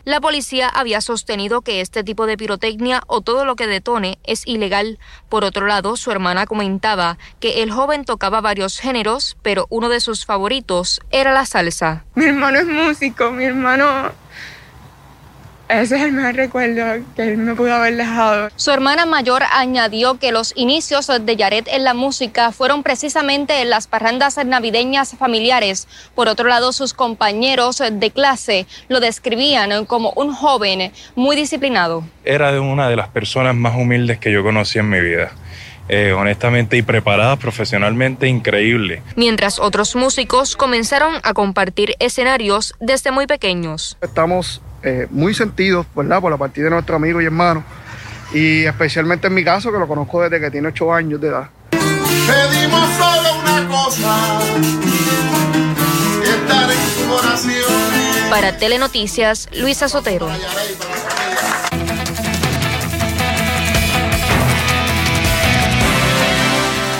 La 0.05 0.21
policía 0.21 0.69
había 0.69 1.01
sostenido 1.01 1.63
que 1.63 1.81
este 1.81 2.03
tipo 2.03 2.27
de 2.27 2.37
pirotecnia 2.37 3.01
o 3.07 3.21
todo 3.21 3.43
lo 3.43 3.55
que 3.55 3.65
detone 3.65 4.19
es 4.23 4.45
ilegal. 4.45 4.99
Por 5.29 5.43
otro 5.43 5.65
lado, 5.65 5.97
su 5.97 6.11
hermana 6.11 6.45
comentaba 6.45 7.17
que 7.39 7.63
el 7.63 7.71
joven 7.71 8.05
tocaba 8.05 8.39
varios 8.39 8.77
géneros, 8.77 9.35
pero 9.41 9.65
uno 9.71 9.89
de 9.89 9.99
sus 9.99 10.27
favoritos 10.27 11.01
era 11.09 11.33
la 11.33 11.47
salsa. 11.47 12.05
Mi 12.13 12.25
hermano 12.25 12.59
es 12.59 12.67
músico, 12.67 13.31
mi 13.31 13.45
hermano 13.45 14.11
ese 15.69 15.95
es 15.95 16.01
el 16.03 16.13
mejor 16.13 16.35
recuerdo 16.35 17.03
que 17.15 17.23
él 17.23 17.37
me 17.37 17.55
pudo 17.55 17.73
haber 17.73 17.95
dejado. 17.95 18.49
Su 18.55 18.71
hermana 18.71 19.05
mayor 19.05 19.43
añadió 19.51 20.17
que 20.17 20.31
los 20.31 20.53
inicios 20.55 21.07
de 21.07 21.35
Yaret 21.35 21.67
en 21.67 21.83
la 21.83 21.93
música 21.93 22.51
fueron 22.51 22.83
precisamente 22.83 23.61
en 23.61 23.69
las 23.69 23.87
parrandas 23.87 24.37
navideñas 24.45 25.15
familiares. 25.17 25.87
Por 26.15 26.27
otro 26.27 26.47
lado, 26.47 26.71
sus 26.71 26.93
compañeros 26.93 27.81
de 27.91 28.11
clase 28.11 28.65
lo 28.87 28.99
describían 28.99 29.85
como 29.85 30.11
un 30.15 30.33
joven 30.33 30.91
muy 31.15 31.35
disciplinado. 31.35 32.03
Era 32.23 32.51
de 32.51 32.59
una 32.59 32.87
de 32.89 32.95
las 32.95 33.09
personas 33.09 33.55
más 33.55 33.75
humildes 33.75 34.19
que 34.19 34.31
yo 34.31 34.43
conocí 34.43 34.79
en 34.79 34.89
mi 34.89 35.01
vida. 35.01 35.31
Eh, 35.89 36.11
honestamente 36.11 36.75
y 36.75 36.81
preparada 36.81 37.37
profesionalmente, 37.37 38.27
increíble. 38.27 39.01
Mientras 39.15 39.57
otros 39.57 39.95
músicos 39.95 40.57
comenzaron 40.57 41.15
a 41.23 41.33
compartir 41.33 41.95
escenarios 41.99 42.75
desde 42.81 43.11
muy 43.11 43.25
pequeños. 43.25 43.97
Estamos 44.01 44.61
eh, 44.83 45.07
muy 45.09 45.33
sentidos, 45.33 45.85
¿verdad? 45.95 46.21
Por 46.21 46.31
la 46.31 46.37
partida 46.37 46.65
de 46.65 46.71
nuestro 46.71 46.95
amigo 46.95 47.21
y 47.21 47.25
hermano. 47.25 47.63
Y 48.33 48.65
especialmente 48.65 49.27
en 49.27 49.33
mi 49.33 49.43
caso, 49.43 49.71
que 49.71 49.79
lo 49.79 49.87
conozco 49.87 50.21
desde 50.21 50.39
que 50.39 50.51
tiene 50.51 50.67
8 50.69 50.93
años 50.93 51.21
de 51.21 51.29
edad. 51.29 51.49
Pedimos 51.71 52.89
solo 52.97 53.39
una 53.39 53.67
cosa, 53.67 54.39
estar 56.23 56.71
en 56.71 56.77
tu 56.77 58.29
Para 58.29 58.57
Telenoticias, 58.57 59.47
Luisa 59.53 59.87
Sotero. 59.87 60.27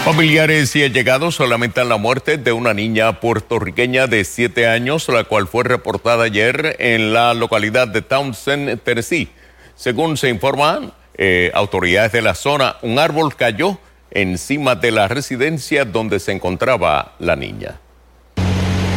Familiares 0.07 0.73
y 0.77 0.83
allegados 0.83 1.37
lamentan 1.41 1.89
la 1.89 1.97
muerte 1.97 2.37
de 2.37 2.53
una 2.53 2.73
niña 2.73 3.19
puertorriqueña 3.19 4.07
de 4.07 4.23
7 4.23 4.65
años, 4.65 5.09
la 5.09 5.25
cual 5.25 5.49
fue 5.49 5.65
reportada 5.65 6.23
ayer 6.23 6.77
en 6.79 7.11
la 7.11 7.33
localidad 7.33 7.89
de 7.89 8.01
Townsend, 8.01 8.79
Tennessee. 8.83 9.27
Según 9.75 10.15
se 10.15 10.29
informan 10.29 10.93
eh, 11.17 11.51
autoridades 11.53 12.13
de 12.13 12.21
la 12.21 12.35
zona, 12.35 12.77
un 12.83 12.99
árbol 12.99 13.35
cayó 13.35 13.79
encima 14.09 14.75
de 14.75 14.91
la 14.91 15.09
residencia 15.09 15.83
donde 15.83 16.21
se 16.21 16.31
encontraba 16.31 17.15
la 17.19 17.35
niña. 17.35 17.77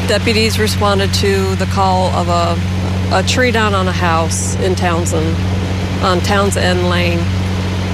Deputies 0.07 0.61
responded 0.61 1.13
to 1.15 1.57
the 1.57 1.67
call 1.75 2.15
of 2.15 2.29
a, 2.29 2.57
a 3.11 3.25
tree 3.25 3.51
down 3.51 3.75
on 3.75 3.89
a 3.89 3.93
house 3.93 4.55
in 4.65 4.77
Townsend, 4.77 5.37
on 6.05 6.21
Townsend 6.21 6.89
Lane. 6.89 7.40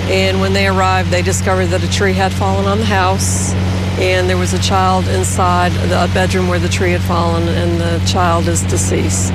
And 0.08 0.40
when 0.40 0.52
they 0.52 0.68
arrived, 0.68 1.10
they 1.10 1.22
discovered 1.22 1.66
that 1.66 1.82
a 1.82 1.90
tree 1.90 2.12
had 2.12 2.32
fallen 2.32 2.66
on 2.66 2.78
the 2.78 2.84
house, 2.84 3.52
and 3.98 4.28
there 4.28 4.36
was 4.36 4.54
a 4.54 4.58
child 4.60 5.08
inside 5.08 5.72
the 5.90 6.08
bedroom 6.14 6.46
where 6.46 6.60
the 6.60 6.68
tree 6.68 6.92
had 6.92 7.02
fallen, 7.02 7.48
and 7.48 7.80
the 7.80 7.98
child 8.06 8.46
is 8.46 8.62
deceased. 8.62 9.32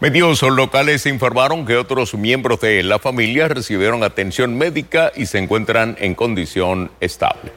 Medios 0.00 0.42
locales 0.42 1.06
informaron 1.06 1.64
que 1.64 1.76
otros 1.76 2.14
miembros 2.14 2.60
de 2.60 2.82
la 2.82 2.98
familia 2.98 3.48
recibieron 3.48 4.02
atención 4.02 4.56
médica 4.56 5.12
y 5.14 5.26
se 5.26 5.38
encuentran 5.38 5.96
en 6.00 6.14
condición 6.14 6.90
estable. 7.00 7.52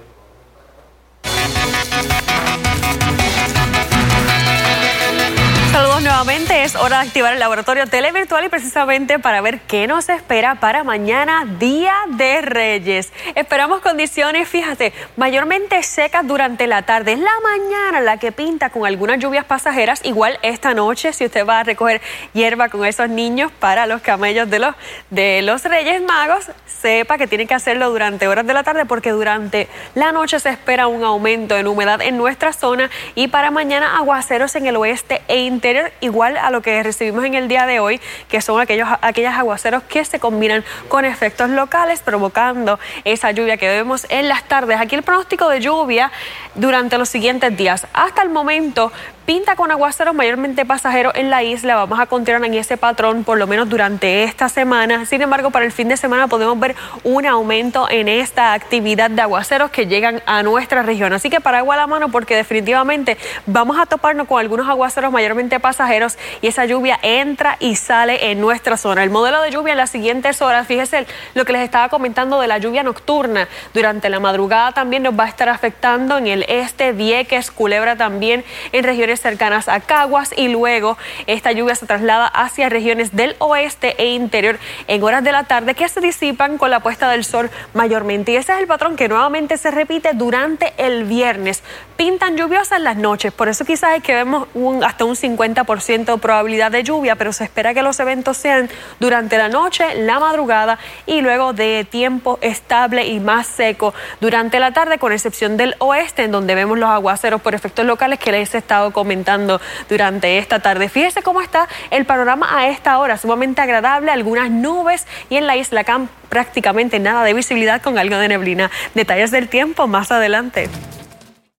Nuevamente, 6.24 6.64
es 6.64 6.76
hora 6.76 7.00
de 7.00 7.08
activar 7.08 7.34
el 7.34 7.40
laboratorio 7.40 7.88
televirtual 7.88 8.46
y 8.46 8.50
precisamente 8.50 9.18
para 9.18 9.42
ver 9.42 9.60
qué 9.62 9.88
nos 9.88 10.08
espera 10.08 10.54
para 10.60 10.84
mañana, 10.84 11.48
Día 11.58 11.96
de 12.10 12.42
Reyes. 12.42 13.12
Esperamos 13.34 13.82
condiciones, 13.82 14.48
fíjate, 14.48 14.94
mayormente 15.18 15.82
secas 15.82 16.28
durante 16.28 16.68
la 16.68 16.84
tarde. 16.84 17.14
Es 17.14 17.20
la 17.20 17.32
mañana 17.42 18.02
la 18.02 18.18
que 18.18 18.32
pinta 18.32 18.70
con 18.70 18.86
algunas 18.86 19.18
lluvias 19.18 19.46
pasajeras, 19.46 20.02
igual 20.04 20.38
esta 20.44 20.76
noche 20.76 21.12
si 21.12 21.26
usted 21.26 21.44
va 21.44 21.62
a 21.62 21.64
recoger 21.64 22.02
hierba 22.34 22.70
con 22.70 22.86
esos 22.86 23.10
niños 23.10 23.52
para 23.60 23.88
los 23.88 24.02
camellos 24.02 24.48
de 24.48 24.60
los, 24.60 24.76
de 25.10 25.42
los 25.42 25.64
Reyes 25.64 26.04
Magos, 26.04 26.52
sepa 26.68 27.18
que 27.18 27.26
tiene 27.26 27.48
que 27.48 27.56
hacerlo 27.56 27.90
durante 27.90 28.28
horas 28.28 28.46
de 28.46 28.54
la 28.54 28.62
tarde 28.62 28.86
porque 28.86 29.10
durante 29.10 29.68
la 29.96 30.12
noche 30.12 30.40
se 30.40 30.50
espera 30.50 30.86
un 30.86 31.04
aumento 31.04 31.58
en 31.58 31.66
humedad 31.66 32.00
en 32.00 32.18
nuestra 32.18 32.54
zona 32.54 32.92
y 33.16 33.28
para 33.28 33.50
mañana 33.50 33.98
aguaceros 33.98 34.56
en 34.56 34.68
el 34.68 34.76
oeste 34.76 35.24
e 35.28 35.42
interior, 35.46 35.92
a 36.22 36.52
lo 36.52 36.62
que 36.62 36.84
recibimos 36.84 37.24
en 37.26 37.36
el 37.36 37.48
día 37.48 37.66
de 37.66 37.80
hoy, 37.80 38.02
que 38.28 38.42
son 38.42 38.60
aquellos 38.60 38.88
aquellas 39.02 39.38
aguaceros 39.38 39.84
que 39.84 40.04
se 40.04 40.20
combinan 40.20 40.64
con 40.90 41.06
efectos 41.06 41.50
locales, 41.50 42.02
provocando 42.02 42.80
esa 43.06 43.32
lluvia 43.32 43.58
que 43.58 43.68
vemos 43.68 44.06
en 44.10 44.28
las 44.28 44.44
tardes. 44.44 44.80
Aquí 44.80 44.96
el 44.96 45.04
pronóstico 45.04 45.48
de 45.50 45.62
lluvia 45.62 46.12
durante 46.56 46.98
los 46.98 47.10
siguientes 47.10 47.56
días. 47.56 47.88
Hasta 47.94 48.22
el 48.22 48.30
momento, 48.30 48.92
pinta 49.32 49.56
con 49.56 49.72
aguaceros 49.72 50.14
mayormente 50.14 50.66
pasajeros 50.66 51.16
en 51.16 51.30
la 51.30 51.42
isla. 51.42 51.78
Vamos 51.78 52.02
a 52.02 52.06
continuar 52.06 52.44
en 52.44 52.54
ese 52.54 52.76
patrón 52.76 53.24
por 53.24 53.38
lo 53.38 53.48
menos 53.48 53.70
durante 53.70 54.26
esta 54.26 54.50
semana. 54.50 55.06
Sin 55.06 55.22
embargo, 55.22 55.52
para 55.52 55.64
el 55.64 55.72
fin 55.72 55.88
de 55.88 55.96
semana 55.96 56.28
podemos 56.28 56.60
ver 56.60 56.76
un 57.06 57.26
aumento 57.26 57.90
en 57.90 58.10
esta 58.10 58.52
actividad 58.52 59.10
de 59.10 59.22
aguaceros 59.22 59.72
que 59.72 59.88
llegan 59.88 60.22
a 60.26 60.44
nuestra 60.44 60.84
región. 60.84 61.14
Así 61.14 61.30
que 61.30 61.40
para 61.40 61.60
agua 61.60 61.76
a 61.76 61.78
la 61.78 61.88
mano 61.88 62.10
porque 62.10 62.36
definitivamente 62.36 63.18
vamos 63.46 63.80
a 63.80 63.86
toparnos 63.86 64.28
con 64.28 64.38
algunos 64.38 64.68
aguaceros 64.68 65.14
mayormente 65.14 65.62
pasajeros 65.62 66.18
y 66.42 66.48
esa 66.48 66.66
lluvia 66.66 67.00
entra 67.02 67.56
y 67.62 67.78
sale 67.78 68.32
en 68.32 68.42
nuestra 68.42 68.76
zona. 68.76 69.02
El 69.02 69.12
modelo 69.12 69.42
de 69.42 69.50
lluvia 69.50 69.72
en 69.72 69.78
las 69.78 69.92
siguientes 69.92 70.42
horas, 70.42 70.68
fíjese 70.68 71.08
lo 71.36 71.46
que 71.46 71.54
les 71.54 71.62
estaba 71.62 71.88
comentando 71.88 72.42
de 72.42 72.50
la 72.50 72.58
lluvia 72.58 72.84
nocturna. 72.84 73.48
Durante 73.74 74.10
la 74.10 74.20
madrugada 74.20 74.74
también 74.74 75.04
nos 75.04 75.18
va 75.18 75.24
a 75.24 75.30
estar 75.30 75.48
afectando 75.48 76.18
en 76.18 76.28
el 76.28 76.46
este, 76.50 76.92
Vieques, 76.92 77.50
Culebra 77.50 77.96
también 77.96 78.44
en 78.74 78.84
regiones 78.84 79.21
cercanas 79.22 79.68
a 79.68 79.80
Caguas 79.80 80.34
y 80.36 80.48
luego 80.50 80.98
esta 81.28 81.52
lluvia 81.52 81.76
se 81.76 81.86
traslada 81.86 82.28
hacia 82.28 82.70
regiones 82.70 83.16
del 83.16 83.36
oeste 83.40 83.96
e 83.98 84.14
interior 84.14 84.60
en 84.88 85.04
horas 85.04 85.24
de 85.24 85.32
la 85.32 85.44
tarde 85.46 85.76
que 85.76 85.88
se 85.88 86.02
disipan 86.02 86.58
con 86.58 86.72
la 86.72 86.82
puesta 86.82 87.10
del 87.10 87.24
sol 87.24 87.50
mayormente. 87.74 88.32
Y 88.32 88.36
ese 88.36 88.54
es 88.54 88.60
el 88.60 88.68
patrón 88.68 88.96
que 88.96 89.08
nuevamente 89.08 89.58
se 89.58 89.72
repite 89.72 90.12
durante 90.14 90.74
el 90.78 91.04
viernes. 91.04 91.64
Pintan 91.98 92.36
lluviosas 92.36 92.82
las 92.82 92.98
noches, 92.98 93.32
por 93.32 93.48
eso 93.48 93.64
quizás 93.64 93.98
es 93.98 94.04
que 94.04 94.16
vemos 94.16 94.48
un, 94.54 94.84
hasta 94.84 95.06
un 95.06 95.16
50% 95.16 96.20
probabilidad 96.20 96.72
de 96.72 96.84
lluvia, 96.84 97.16
pero 97.16 97.32
se 97.32 97.44
espera 97.44 97.74
que 97.74 97.84
los 97.84 98.00
eventos 98.00 98.38
sean 98.38 98.70
durante 99.00 99.38
la 99.38 99.50
noche, 99.50 99.86
la 99.96 100.20
madrugada 100.20 100.80
y 101.06 101.22
luego 101.22 101.54
de 101.54 101.86
tiempo 101.90 102.40
estable 102.42 103.06
y 103.08 103.20
más 103.20 103.48
seco 103.48 103.94
durante 104.20 104.60
la 104.60 104.72
tarde, 104.72 104.98
con 104.98 105.12
excepción 105.12 105.58
del 105.58 105.76
oeste, 105.80 106.24
en 106.24 106.32
donde 106.32 106.56
vemos 106.56 106.78
los 106.78 106.90
aguaceros 106.90 107.42
por 107.42 107.54
efectos 107.54 107.86
locales 107.86 108.20
que 108.20 108.32
les 108.32 108.54
he 108.56 108.58
estado 108.58 108.92
comentando 109.02 109.60
durante 109.90 110.38
esta 110.38 110.60
tarde. 110.60 110.88
Fíjese 110.90 111.24
cómo 111.24 111.42
está 111.42 111.68
el 111.90 112.06
panorama 112.06 112.56
a 112.56 112.68
esta 112.68 113.00
hora, 113.00 113.18
sumamente 113.18 113.60
agradable, 113.60 114.12
algunas 114.12 114.52
nubes 114.52 115.08
y 115.28 115.38
en 115.38 115.48
la 115.48 115.58
isla 115.58 115.84
Camp 115.84 116.12
prácticamente 116.30 117.00
nada 117.00 117.24
de 117.24 117.34
visibilidad 117.34 117.82
con 117.82 117.98
algo 117.98 118.18
de 118.18 118.28
neblina. 118.28 118.70
Detalles 118.94 119.32
del 119.32 119.50
tiempo 119.50 119.88
más 119.88 120.12
adelante. 120.12 120.70